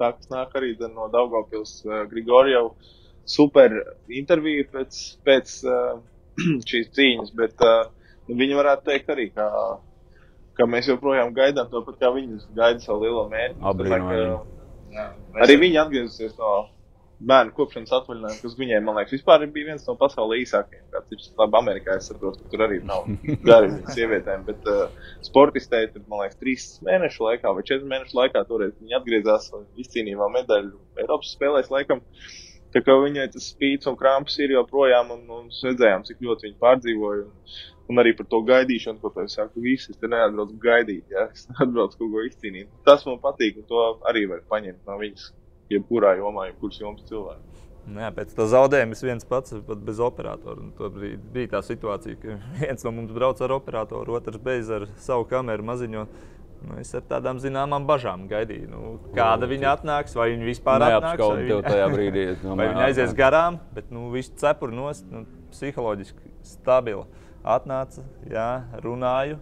[0.00, 2.70] tā, kas nāk arī no Daugavpils uh, Grigorjeva.
[3.26, 3.72] Super
[4.14, 5.98] intervija pēc, pēc uh,
[6.70, 7.88] šīs cīņas, bet uh,
[8.28, 9.48] nu, viņi varētu teikt arī, ka,
[10.58, 13.58] ka mēs joprojām gaidām to pat, kā viņi gaida savu lielo mērķi.
[13.72, 14.54] Abrīnojami.
[15.42, 16.52] Arī viņi atgriezusies no
[17.16, 20.84] bērnu kopšanas atvaļinājumu, kas viņiem, man liekas, vispār bija viens no pasaules īsākajiem.
[20.92, 23.06] Kāds ir labi, Amerikā es saprotu, ka tur arī nav
[23.48, 28.42] gari sievietēm, bet uh, sportistei tur, man liekas, trīs mēnešu laikā vai četru mēnešu laikā
[28.50, 32.04] toreiz viņi atgriezās un izcīnīja vēl medaļu Eiropas spēlēs laikam.
[32.74, 36.60] Tā kā viņai tas spīdis un krāpes ir joprojām, un, un redzējām, cik ļoti viņi
[36.60, 37.24] pārdzīvoja.
[37.24, 37.56] Un,
[37.88, 41.46] un arī par to gaidīšanu, ko es saku, visi es te neatbraucu gaidīt, ja es
[41.62, 42.68] atbraucu kaut ko izcīnīt.
[42.84, 45.30] Tas man patīk, un to arī var paņemt no viņas
[45.72, 47.56] jebkurā jomā, jebkuras jomas cilvēku.
[47.86, 50.64] Nu jā, pēc tam zaudējuma es viens pats bez operatora.
[50.78, 50.96] Tur
[51.34, 55.66] bija tā situācija, ka viens no mums brauc ar operatoru, otrs bez ar savu kameru
[55.66, 56.06] maziņo.
[56.66, 58.78] Nu, es ar tādām zināmām bažām gaidīju, nu,
[59.14, 61.20] kāda viņa atnāks, vai viņa vispār atnāks.
[61.20, 65.26] Vai viņa, tajā brīdī, domāju, vai viņa aizies garām, bet nu, viss cepuri nost, nu,
[65.52, 67.04] psiholoģiski stabila.
[67.46, 68.48] Atnāca, jā,
[68.82, 69.36] runāju.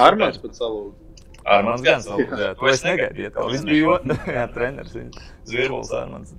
[0.00, 0.56] Armāns pat
[1.40, 1.56] salūza.
[1.56, 2.04] Armāns gan.
[2.40, 3.30] Jā, to es negaidīju.
[3.36, 3.98] Tas bija
[4.38, 4.96] jā, treneris.
[5.48, 6.34] Zvirbuls Armāns.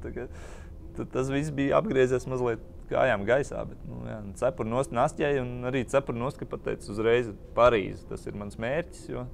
[1.11, 5.85] Tas viss bija apgriezies mazliet kājām gaisā, bet nu, jā, cepuri nost nastjai un arī
[5.87, 8.03] cepuri nost, ka pateicu uzreiz Parīzi.
[8.09, 9.25] Tas ir mans mērķis, jo,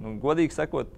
[0.00, 0.92] nu, godīgi sakot,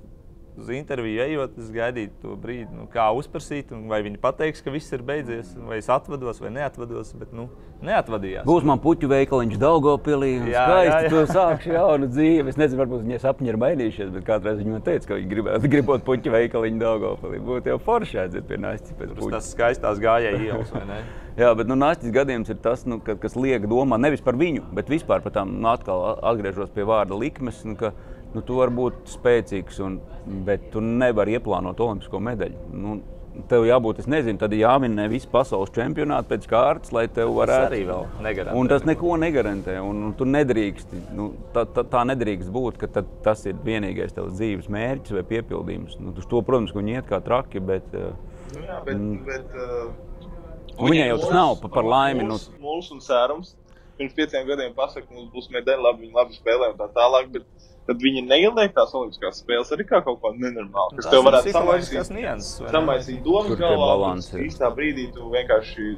[0.58, 4.92] uz interviju ejot, es gaidīju to brīdi, nu, kā uzprasīt, vai viņi pateiks, ka viss
[4.92, 7.14] ir beidzies, vai es atvados, vai neatvados.
[7.18, 7.48] Bet, nu,
[7.86, 8.44] neatvadījās.
[8.46, 10.32] Būs man puķu veikaliņš Daugopilī.
[10.52, 11.10] Jā, skaisti, jā, jā.
[11.12, 12.52] tu sākšu jaunu dzīvi.
[12.52, 15.70] Es nezinu, varbūt viņa sapņi ir mainījušies, bet kādreiz viņa man teica, ka viņa gribētu
[15.74, 17.42] gribot puķu veikaliņu Daugopilī.
[17.48, 19.32] Būtu jau forši aiziet pie Nāstis pēc puķu.
[19.34, 21.02] Tas skaistās gājēji ielas, vai ne?
[21.40, 24.66] Jā, bet nu, Nāstis gadījums ir tas, nu, ka, kas liek domāt nevis par viņu,
[24.76, 27.62] bet vispār par tām, nu, atkal atgriežos pie vārda likmes.
[27.64, 27.94] Nu, ka,
[28.34, 29.98] nu, tu vari būt spēcīgs, un,
[30.46, 32.68] bet tu nevari ieplānot olimpisko medaļu.
[32.76, 33.00] Nu,
[33.48, 37.62] Tev jābūt, es nezinu, tad jāminē visi pasaules čempionāti pēc kārtas, lai tev varētu.
[37.64, 38.56] Tas arī vēl negarantē.
[38.60, 39.76] Un tas neko negarantē.
[39.80, 42.90] Un, un tu nedrīkst, nu, tā, tā, tā nedrīkst būt, ka
[43.24, 45.96] tas ir vienīgais tavs dzīves mērķis vai piepildījums.
[46.04, 47.88] Nu, to, protams, viņi iet kā traki, bet.
[47.96, 52.28] Nu, jā, bet, mm, bet uh, viņai jau tas nav pa, par laimi.
[52.28, 52.60] Mūs, nu.
[52.68, 53.56] mūs un sērums.
[53.96, 57.32] Pirms pieciem gadiem pasaka, mums būs medaļa, labi, viņi labi spēlē un tā tālāk.
[57.32, 57.48] Bet
[57.88, 60.96] tad viņi neieliek tās olimpiskās spēles arī kā kaut ko nenormālu.
[61.00, 64.16] Kas tev varētu samaisīt, samaisīt domas galvā.
[64.46, 65.92] Īstā brīdī tu vienkārši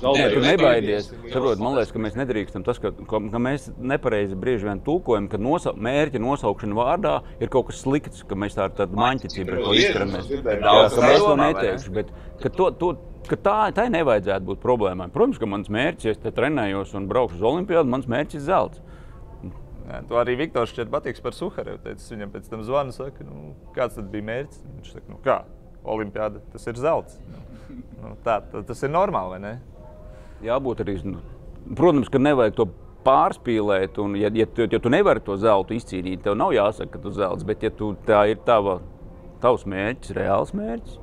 [0.00, 1.08] Nē, tu nebaidies.
[1.32, 5.26] Saprot, man liekas, ka mēs nedrīkstam tas, ka, ka, ka mēs nepareizi brīži vien tūkojam,
[5.32, 9.50] ka nosa, mērķa nosaukšana vārdā ir kaut kas slikts, ka mēs tā ar tādu maņķicību
[9.50, 10.30] pret to izturamies.
[10.30, 12.92] Jā, ka mēs to neteikšu, bet ka to, to,
[13.28, 15.10] ka tā, tā nevajadzētu būt problēmai.
[15.12, 18.46] Protams, ka mans mērķis, ja es te trenējos un braukšu uz olimpiādu, mans mērķis ir
[18.46, 18.84] zelts.
[19.90, 21.80] Jā, to arī Viktors šķiet patīks par Suharevu.
[21.82, 24.60] Teicis, viņam pēc tam zvanu, saka, nu, kāds tad bija mērķis?
[24.76, 25.40] Viņš saka, nu kā,
[25.82, 27.18] olimpiāda, tas ir zelts.
[27.98, 29.52] Nu, tā, tā, tas ir normāli, vai ne?
[30.46, 31.24] Jābūt arī, nu,
[31.74, 32.68] protams, ka nevajag to
[33.04, 37.02] pārspīlēt, un ja, ja, tu, ja tu nevari to zeltu izcīnīt, tev nav jāsaka, ka
[37.02, 38.78] tu zelts, bet ja tu, tā ir tava,
[39.42, 40.98] tavs mērķis, reāls mērķis,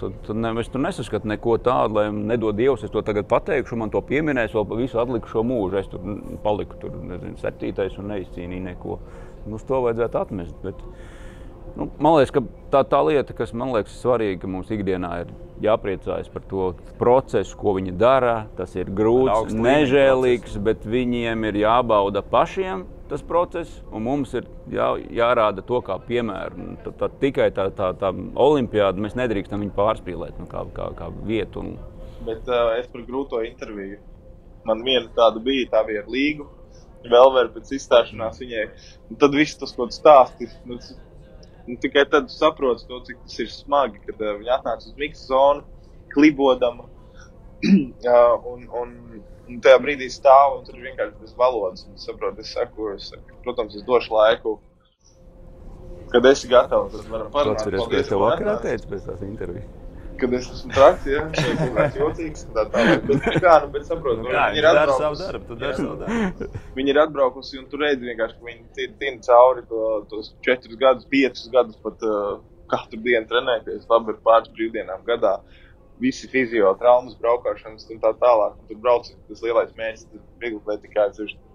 [0.00, 2.84] Tad, tad ne, es tur nesaskatu neko tādu, lai nedod Dievs.
[2.86, 5.78] Es to tagad pateikšu, man to pieminēs, vēl visu atlikušo mūžu.
[5.80, 6.02] Es tur
[6.44, 8.98] paliku tur, nezinu, septītais un neizcīnīju neko.
[9.54, 10.58] Uz to vajadzētu atmest.
[10.64, 10.82] Bet,
[11.78, 12.40] Nu, man liekas, ka
[12.72, 15.28] tā, tā lieta, kas man liekas svarīga, ka mums ikdienā ir
[15.62, 18.48] jāpriecājas par to procesu, ko viņi dara.
[18.58, 24.90] Tas ir grūts, nežēlīgs, bet viņiem ir jābauda pašiem tas process, un mums ir jā,
[25.20, 26.68] jārāda to kā piemēru.
[26.84, 28.12] Tad, tad tikai tā, tā, tā
[28.44, 31.64] olimpiāda mēs nedrīkstam viņu pārspīlēt nu, kā, kā, kā vietu.
[31.64, 31.74] Un...
[32.28, 34.00] Bet uh, es par grūto interviju.
[34.68, 36.48] Man viena tāda bija, tā bija ar līgu.
[37.08, 38.64] Vēl vēl pēc izstāšanās viņai.
[39.08, 40.80] Un tad viss tas, ko tu stāsti, nu,
[41.68, 45.26] Nu, tikai tad saproti to, cik tas ir smagi, kad uh, viņi atnāca uz miksa
[45.28, 45.66] zonu,
[46.14, 46.86] klibodama.
[47.68, 48.94] uh, un, un,
[49.48, 51.86] un tajā brīdī stāv un tur vienkārši bez valodas.
[51.88, 54.58] Un saproti, es saku, es saku, protams, es došu laiku.
[56.12, 57.66] Kad esi gatavs, tad varam parunāt.
[57.68, 59.68] Ir tas, ko es tev vakarā teicu pēc tās intervijas
[60.18, 62.44] kad es esmu traks, ja tas ir jocīgs.
[62.54, 63.04] Tā tālāk.
[63.08, 65.24] Bet, kā, nu, bet saprotu, nu, viņi ir atbraukusi.
[65.24, 66.48] Darbu, darbu.
[66.78, 71.08] viņi ir atbraukusi un tur redz vienkārši, ka viņi tina cauri to, tos četrus gadus,
[71.12, 72.40] piecus gadus pat uh,
[72.72, 73.86] katru dienu trenēties.
[73.90, 75.38] Labi, ir pāris brīvdienām gadā.
[75.98, 78.58] Visi fizio traumas, braukšanas un tā tālāk.
[78.60, 81.08] Un tur brauc tas lielais mērķis, tas viegli atletikai.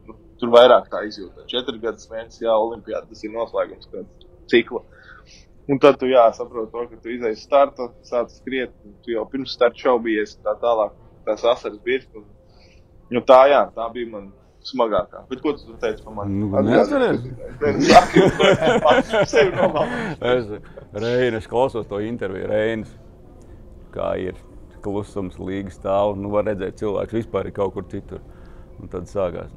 [0.08, 1.48] Nu, tur vairāk tā izjūta.
[1.52, 4.84] Četri gadus mērķis, jā, olimpiāda, tas ir noslēgums kāda cikla.
[5.72, 8.74] Un tad tu saproti, to, ka tu izdeji startu, sāc skriet,
[9.04, 10.92] tu jau pirms starta šaubies, tā tālāk,
[11.24, 11.80] tās asaras.
[12.20, 12.26] Un,
[13.16, 14.34] nu, tā, jā, tā bija man
[14.68, 15.24] smagākā.
[15.30, 16.36] Bet ko tu teici par mani?
[16.42, 17.24] Nu, Neatceries.
[20.34, 20.52] es
[20.94, 22.92] Reinas klausos to interviju, Reinas,
[23.94, 24.40] kā ir
[24.84, 28.24] klusums, līgas stāv, nu var redzēt cilvēks vispār ir kaut kur citur.
[28.82, 29.54] Un tad sākās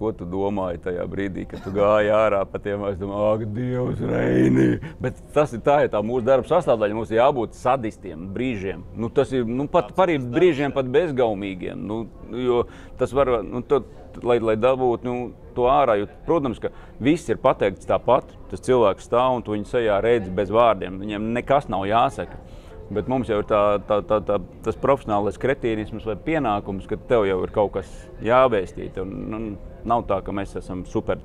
[0.00, 4.68] ko tu domāji tajā brīdī, kad tu gāji ārā pa tiem aizdomām, ak, Dievs, Reini.
[5.02, 6.96] Bet tas ir tā, ja tā mūsu darba sastāvdaļa.
[6.96, 8.86] Mums ir jābūt sadistiem brīžiem.
[8.96, 11.84] Nu, tas ir nu, pat par brīžiem pat bezgaumīgiem.
[11.90, 12.02] Nu,
[12.46, 12.62] jo
[13.00, 13.90] tas var, nu, tad,
[14.24, 15.16] lai, lai dabūtu nu,
[15.56, 15.98] to ārā.
[16.00, 18.32] Jo, protams, ka viss ir pateikts tāpat.
[18.52, 20.96] Tas cilvēks stāv un tu viņu sejā redzi bez vārdiem.
[21.04, 22.40] Viņam nekas nav jāsaka.
[22.90, 27.26] Bet mums jau ir tā, tā, tā, tā, tas profesionālais kretīnisms vai pienākums, ka tev
[27.28, 27.90] jau ir kaut kas
[28.26, 28.98] jāvēstīt.
[29.02, 31.16] Un, un, Nav tā, ka mēs esam super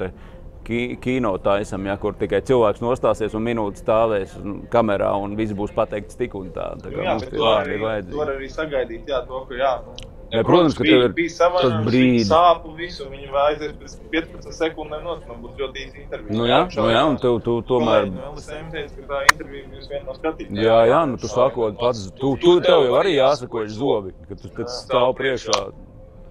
[0.65, 4.37] kino taisam, ja, kur tikai cilvēks nostāsies un minūte stāvēs
[4.73, 6.71] kamerā un viss būs pateikts tik un tā.
[6.81, 8.15] tā jā, mums tie vārdi ir vajadzīgi.
[8.15, 9.73] Tur arī sagaidīt, jā, to, ka jā.
[9.85, 13.73] Nu, jā, protams, ka tev ir bijis tas brīdis, sāp un visu, viņi vēl aizies
[13.79, 16.37] pēc 15 sekundēm man būs ļoti īsa intervija.
[16.39, 18.09] Nu jā, nu jā, un tu, tu tomēr...
[20.65, 24.53] Jā, jā, nu tu sākot pats, tu, tu tev jau arī jāsakož zobi, ka tu,
[24.57, 25.65] kad stāv priekšā.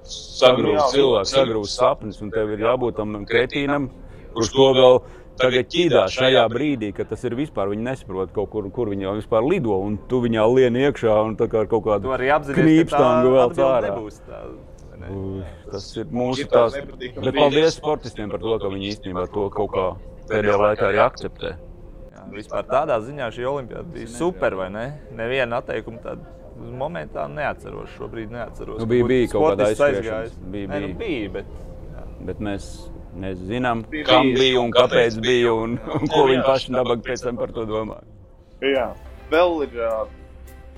[0.04, 3.88] sagrūst cilvēks, sagrūst sapnis, un tev ir jābūt tam kretīnam,
[4.34, 4.98] kurš to vēl
[5.40, 7.72] tagad ķīdā šajā brīdī, kad tas ir vispār.
[7.72, 11.36] Viņi nesaprot, kaut kur, kur viņi jau vispār lido, un tu viņā lien iekšā un
[11.40, 12.14] tā kā ar kaut kādu
[12.54, 13.96] knīpstangu vēl cārā.
[15.68, 16.76] Tas ir mūsu tās.
[16.78, 19.88] Bet paldies sportistiem par to, ka viņi īstenībā to kaut kā
[20.30, 21.50] pēdējā laikā arī akceptē.
[22.14, 24.86] Jā, vispār tādā ziņā šī olimpiāda bija super, vai ne?
[25.18, 26.34] Neviena atteikuma tāda
[26.78, 27.92] momentā neatceros.
[27.98, 28.80] Šobrīd neatceros.
[28.80, 30.36] Nu, bija, bija kaut kāda aizskriešanās.
[30.40, 30.68] Bija, bija.
[30.72, 31.54] Ne, nu, bija bet,
[31.90, 32.04] jā.
[32.30, 32.70] bet mēs
[33.20, 37.40] nezinām, bija, kam bija un kāpēc bija un, un ko viņi paši nabaga pēc tam
[37.40, 38.06] par to domāja.
[38.64, 38.90] Jā,
[39.32, 39.80] vēl ir.
[39.80, 40.20] Uh,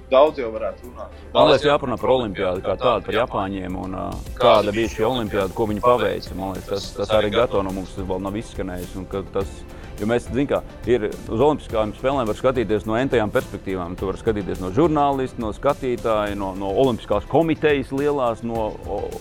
[0.07, 1.14] Daudz jau varētu runāt.
[1.34, 5.51] Man liekas, jāparunā par olimpiādu kā tādu, par Japāņiem un uh, kāda bija šī olimpiāda,
[5.57, 6.37] ko viņi paveica.
[6.39, 8.93] Man liekas, tas, tas arī Gato no mums vēl nav izskanējis.
[9.34, 9.57] Tas,
[9.99, 13.99] jo mēs zinām, ka ir uz olimpiskām spēlēm var skatīties no entajām perspektīvām.
[13.99, 18.68] Tu vari skatīties no žurnālista, no skatītāja, no, no olimpiskās komitejas lielās, no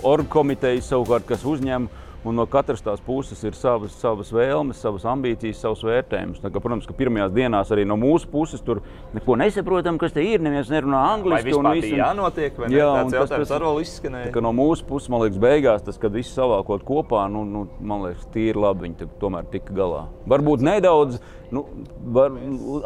[0.06, 1.90] orgu komitejas savukārt, kas uzņem
[2.26, 5.60] Un no katras tās puses ir savas, savas vēlmes, savas ambīcijas.
[5.62, 8.82] Tā, ka, protams, ka pirmajās dienās arī no mūsu puses tur
[9.14, 10.42] neko nesaprotam, kas te ir.
[10.42, 11.54] Neviens nerunā angliski.
[11.54, 12.80] Tas bija jānotiek, vai ne?
[12.80, 14.32] Jā, un tas pēc tam izskanēja.
[14.34, 18.08] Tā, no mūsu puses, man liekas, beigās tas, kad viss savākot kopā, nu, nu, man
[18.08, 20.08] liekas, tīri labi viņi tomēr tika galā.
[20.30, 21.22] Varbūt nedaudz
[21.54, 21.68] nu,
[22.16, 22.34] var,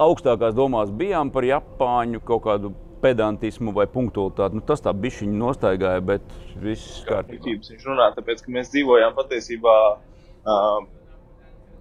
[0.03, 4.59] augstākās domās bijām par Japāņu kaut kādu pedantismu vai punktualitāti.
[4.59, 6.25] Nu, tas tā bija viņa nostaigāja, bet
[6.61, 7.55] viss kārtībā.
[7.69, 10.79] Viņš runā, tāpēc, ka mēs dzīvojām patiesībā uh,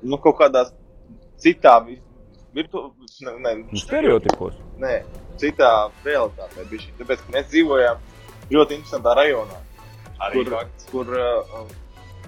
[0.03, 0.65] nu, kaut kādā
[1.43, 1.79] citā
[2.55, 2.93] virtuālā,
[3.27, 4.57] ne, ne, nu, stereotipos.
[4.83, 5.01] Nē,
[5.41, 5.73] citā
[6.07, 6.67] realitātē.
[6.71, 6.95] Bišķi.
[7.03, 8.01] Tāpēc, ka mēs dzīvojām
[8.55, 9.61] ļoti interesantā rajonā,
[10.25, 10.89] Arī kur, fakts.
[10.91, 11.69] kur uh,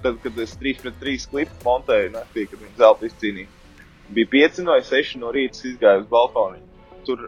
[0.03, 3.49] tad, kad es 3 pret 3 klipu montēju naktī, kad viņi zelta izcīnīja,
[4.15, 6.61] bija 5 no 6 no rīta izgāju uz balkonu.
[7.07, 7.27] Tur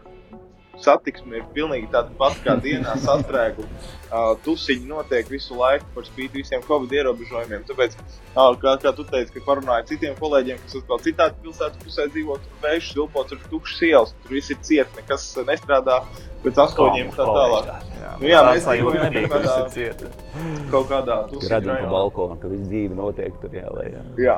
[0.82, 3.68] satiksme ir pilnīgi tāda pati kā dienā sastrēguma.
[4.14, 7.64] Uh, tusiņi notiek visu laiku par spīti visiem covid ierobežojumiem.
[7.68, 7.96] Tāpēc,
[8.36, 12.36] uh, kā, kā tu teici, ka parunāji citiem kolēģiem, kas atkal citādi pilsētas pusē dzīvo,
[12.44, 15.98] tur vējš, vilpots, tur tukšs ielas, tur viss ir ciet, nekas nestrādā
[16.44, 17.72] pēc astoņiem tā tālāk.
[18.04, 20.10] Jā, Nu jā, mēs dzīvojam kaut kādā- ir cieta.
[20.70, 21.90] Kaut kādā tusiņu Redzam, ka rajonā.
[21.96, 24.02] balkonā, ka viss dzīve notiek tur jālējā.
[24.22, 24.36] Jā,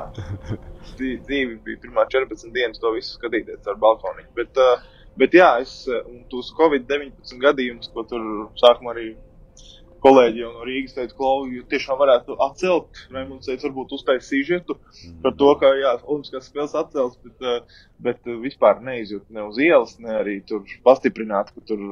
[0.95, 4.29] Dzī- dzīve bija pirmā 14 dienas, to visu skatīties ar balkoniņu.
[4.39, 4.79] Bet, uh,
[5.19, 8.27] bet jā, es un tos Covid-19 gadījumus, ko tur
[8.61, 9.07] sākumā arī
[10.03, 13.01] kolēģi jau no Rīgas teica, Klau, jūs tiešām varētu atcelt.
[13.13, 14.77] Raimunds teica, varbūt uztaisīt sižetu
[15.23, 19.59] par to, ka, jā, Olimpiskās spēles atcels, bet, uh, bet uh, vispār neizjūt ne uz
[19.61, 21.83] ielas, ne arī tur pastiprināt, ka tur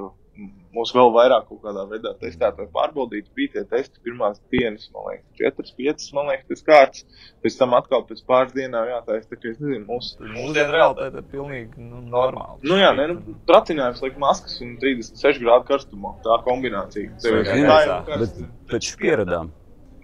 [0.75, 3.31] mūs vēl vairāk kaut kādā veidā testēt vai pārbaudīt.
[3.37, 7.05] Bija tie testi pirmās dienas, man liekas, 4, 5, man liekas, tas kārts.
[7.45, 11.27] Pēc tam atkal pēc pāris dienām jātaisa, tā kā es nezinu, mūsu Mūsdienu realitāte ir
[11.31, 12.57] pilnīgi nu, normāla.
[12.65, 16.15] Nu jā, ne, nu, tracinājums liek maskas un 36 grādu karstumā.
[16.25, 17.13] Tā kombinācija.
[17.23, 18.45] Tev ir tā jau Bet karsts.
[18.71, 19.53] taču pieradām.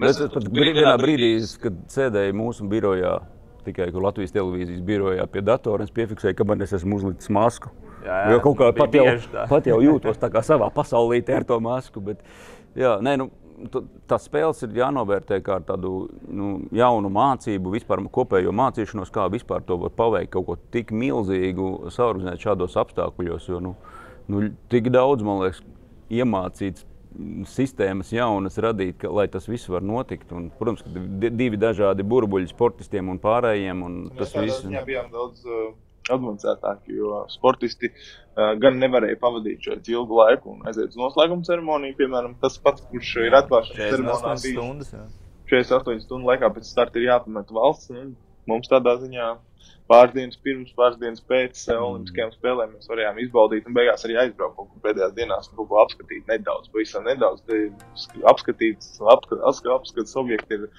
[0.02, 3.20] Mēs Mēs pat vienā brīdī, kad sēdēju mūsu birojā,
[3.68, 7.70] tikai kur Latvijas televīzijas birojā pie datora, es piefiksēju, ka man es esmu uzlicis masku.
[8.06, 9.46] Jā, jā, Jo kaut kā pat jau, bieži tā.
[9.50, 12.02] pat jau jūtos tā kā savā pasaulē ar to masku.
[12.02, 12.22] Bet,
[12.76, 13.30] jā, nē, nu,
[13.72, 19.62] t- tās spēles ir jānovērtē kā tādu nu, jaunu mācību, vispār kopējo mācīšanos, kā vispār
[19.68, 23.50] to var paveikt, kaut ko tik milzīgu, saorganizēt šādos apstākļos.
[23.52, 23.76] Jo, nu,
[24.28, 25.62] nu, tik daudz, man liekas,
[26.12, 26.88] iemācīts
[27.52, 30.32] sistēmas jaunas radīt, ka, lai tas viss var notikt.
[30.36, 33.82] Un, protams, ka di- divi dažādi burbuļi sportistiem un pārējiem.
[33.84, 34.64] Un Mēs tas viss
[35.46, 35.74] uh,
[36.10, 41.98] advancētāki, jo sportisti uh, gan nevarēja pavadīt šeit ilgu laiku un aiziet uz noslēguma ceremoniju.
[42.00, 44.92] Piemēram, tas pats, kurš ir atklāšanas ceremonijā 48 bijis stundas.
[44.96, 45.06] jā.
[45.52, 47.92] 48 stundu laikā pēc starta ir jāpamet valsts.
[47.94, 48.12] Nu,
[48.50, 49.34] mums tādā ziņā
[49.92, 54.18] pāris dienas pirms, pāris dienas pēc uh, Olimpiskajām spēlēm mēs varējām izbaudīt un beigās arī
[54.24, 57.44] aizbraukt pēdējās dienās kaut ko apskatīt nedaudz, pavisam nedaudz.
[58.32, 60.70] Apskatīts, apska, apska, apskats objekti ir,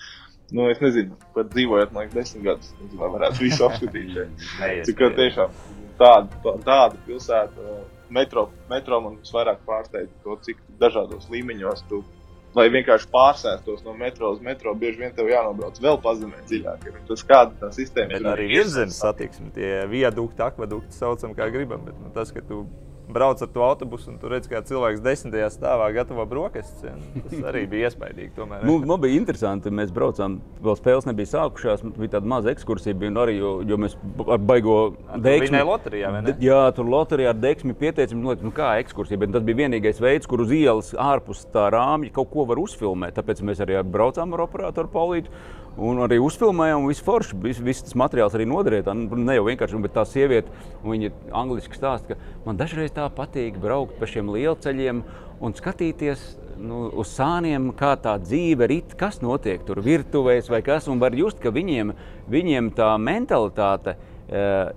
[0.52, 4.16] nu, es nezinu, pat dzīvojot, man liekas, desmit gadus, nezinu, vai varētu visu apskatīt.
[4.88, 5.54] Cik ka tiešām
[6.00, 7.76] tāda, tā- tāda pilsēta,
[8.12, 12.02] metro, metro man visvairāk pārsteidz to, cik dažādos līmeņos tu
[12.56, 16.86] lai vienkārši pārsēstos no metro uz metro, bieži vien tev jānobrauc vēl pazemē dziļāk.
[16.90, 16.98] Ir.
[17.08, 21.86] Tas kāda tā sistēma Bet arī virsmas satiksme, tie viadukti, akvadukti, saucam, kā gribam.
[21.86, 22.66] Bet, nu, tas, ka tu
[23.14, 27.46] brauc ar to autobusu un tu redz, kā cilvēks desmitajā stāvā gatavo brokastis, nu, tas
[27.52, 28.32] arī bija iespaidīgi.
[28.36, 31.84] Tomēr, Nu, man bija interesanti, mēs braucām, vēl spēles nebija sākušās.
[31.86, 33.96] Mums bija tāda maza ekskursija, bija, arī, jo, jo mēs
[34.26, 34.78] ar baigo
[35.12, 36.36] Viņa loterijā, ne?
[36.42, 40.28] Jā, tur loterijā ar deksmi pieteicām, nu, nu, kā ekskursija, bet tas bija vienīgais veids,
[40.30, 43.16] kur uz ielas ārpus tā rāmja kaut ko var uzfilmēt.
[43.18, 45.42] Tāpēc mēs arī braucām ar operatoru Paulītu.
[45.80, 47.38] Un arī uzfilmējām, un viss forši.
[47.40, 48.92] Viss, viss tas materiāls arī noderēja.
[48.96, 50.52] Nu, ne jau vienkārši, bet tā sieviete,
[50.84, 55.00] viņa angliski stāsta, ka man dažreiz tā patīk braukt pa šiem lielceļiem
[55.42, 56.26] un skatīties
[56.60, 60.90] nu, uz sāniem, kā tā dzīve rit, kas notiek tur virtuvēs vai kas.
[60.92, 61.94] Un var just, ka viņiem,
[62.30, 63.96] viņiem tā mentalitāte.
[64.28, 64.70] eh,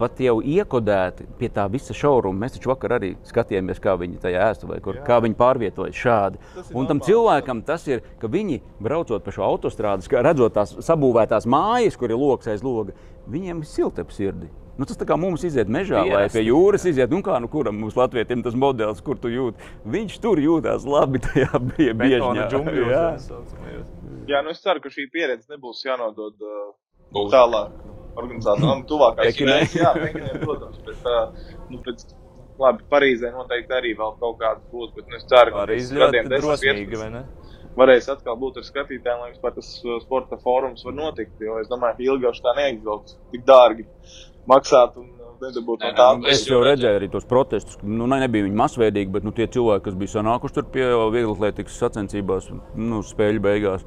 [0.00, 2.44] pat jau iekodēti pie tā visa šauruma.
[2.44, 6.40] Mēs taču vakar arī skatījāmies, kā viņi tajā ēstuvē, kur, kā viņi pārvietojas šādi.
[6.76, 11.48] Un tam cilvēkam tas ir, ka viņi braucot pa šo autostrādi, kā redzot tās sabūvētās
[11.50, 12.96] mājas, kur ir loks aiz loga,
[13.30, 14.50] viņiem ir silta ap sirdi.
[14.80, 17.50] Nu, tas tā kā mums iziet mežā vai Pierasti, pie jūras, iziet, nu kā nu
[17.52, 19.60] kuram mums latvietim tas modelis, kur tu jūti.
[19.92, 21.60] Viņš tur jūtās labi tajā
[22.00, 22.46] biežņā.
[22.48, 22.62] Jā.
[22.88, 23.84] jā.
[24.30, 29.60] Jā, nu es ceru, ka šī pieredze nebūs jānodod uh, tālāk organizācijām, tuvākās Pekinai.
[29.76, 32.06] Jā, Pekinai, protams, bet uh, nu, pēc,
[32.60, 36.32] labi, Parīzē noteikti arī vēl kaut kādas būs, bet nu, es ceru, ka ļoti gadiem
[36.32, 37.24] 10, drosmīgi, 15 vai ne?
[37.78, 39.70] varēs atkal būt ar skatītājiem, lai vispār tas
[40.02, 41.38] sporta fórums var notikt.
[41.44, 43.86] Jo es domāju, ka ilgāk tā neizvilks tik dārgi
[44.50, 45.08] maksāt un
[45.40, 46.08] nedabūt no Nē, tā.
[46.18, 47.78] nu, Es jau redzēju arī tos protestus.
[47.82, 50.86] Nu, ne, nebija viņi masveidīgi, bet nu, tie cilvēki, kas bija sanākuši tur pie
[51.16, 53.86] vieglatlētikas sacensībās, nu, spēļu beigās.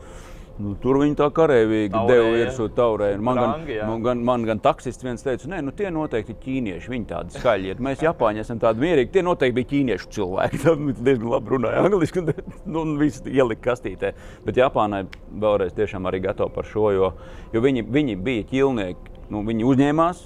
[0.62, 3.08] Nu, tur viņi tā karavīgi deva virsū taurē.
[3.18, 3.88] Man gan, Rangi, jā.
[3.90, 6.92] man, gan, man gan taksists viens teica, nē, nu, tie noteikti ir ķīnieši.
[6.94, 7.82] Viņi tādi skaļi ir.
[7.82, 9.10] Mēs Japāņi esam tādi mierīgi.
[9.16, 10.62] Tie noteikti bija ķīniešu cilvēki.
[10.64, 14.14] Tad viņi diezgan labi runāja angliski un nu, un viss ielika kastītē.
[14.46, 15.04] Bet Japānai
[15.42, 17.12] vēlreiz tiešām arī gatava par šo, jo,
[17.56, 19.18] jo viņi, viņi bija ķilnieki.
[19.34, 20.26] Nu, viņi uzņēmās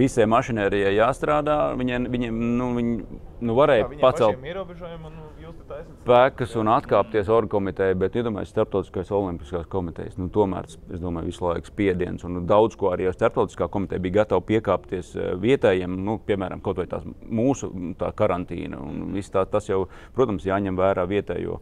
[0.00, 1.60] visai mašinērijai jāstrādā.
[1.78, 8.18] Viņiem, viņiem nu, viņi, nu, varēja pacelt ierobežojumi un spēkus un atkāpties orgu komitejai, bet
[8.20, 10.18] iedomājieties, starptautiskās olimpiskās komitejas.
[10.20, 14.44] Nu, tomēr es domāju, visu laiku spiediens un daudz ko arī starptautiskā komiteja bija gatava
[14.46, 18.80] piekāpties eh, vietējiem, nu, piemēram, kaut vai tās mūsu tā karantīna.
[18.80, 19.84] un viss Tā, tas jau,
[20.16, 21.60] protams, jāņem vērā vietējo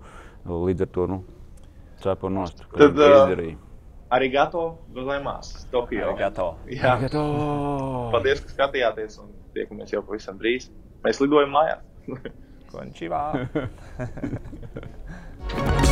[0.48, 1.18] līdz ar to nu,
[2.00, 2.64] cepu nost.
[2.70, 3.58] ko Tad, ā, izdarīja.
[4.16, 6.14] Arī gatavo Gozēmās, Tokijā.
[6.16, 6.56] Gatavo.
[6.72, 7.24] Jā, Gato!
[8.14, 10.70] paldies, ka skatījāties un tiekamies jau pavisam drīz.
[11.04, 11.84] Mēs lidojam mājās.
[12.70, 13.48] こんにちは。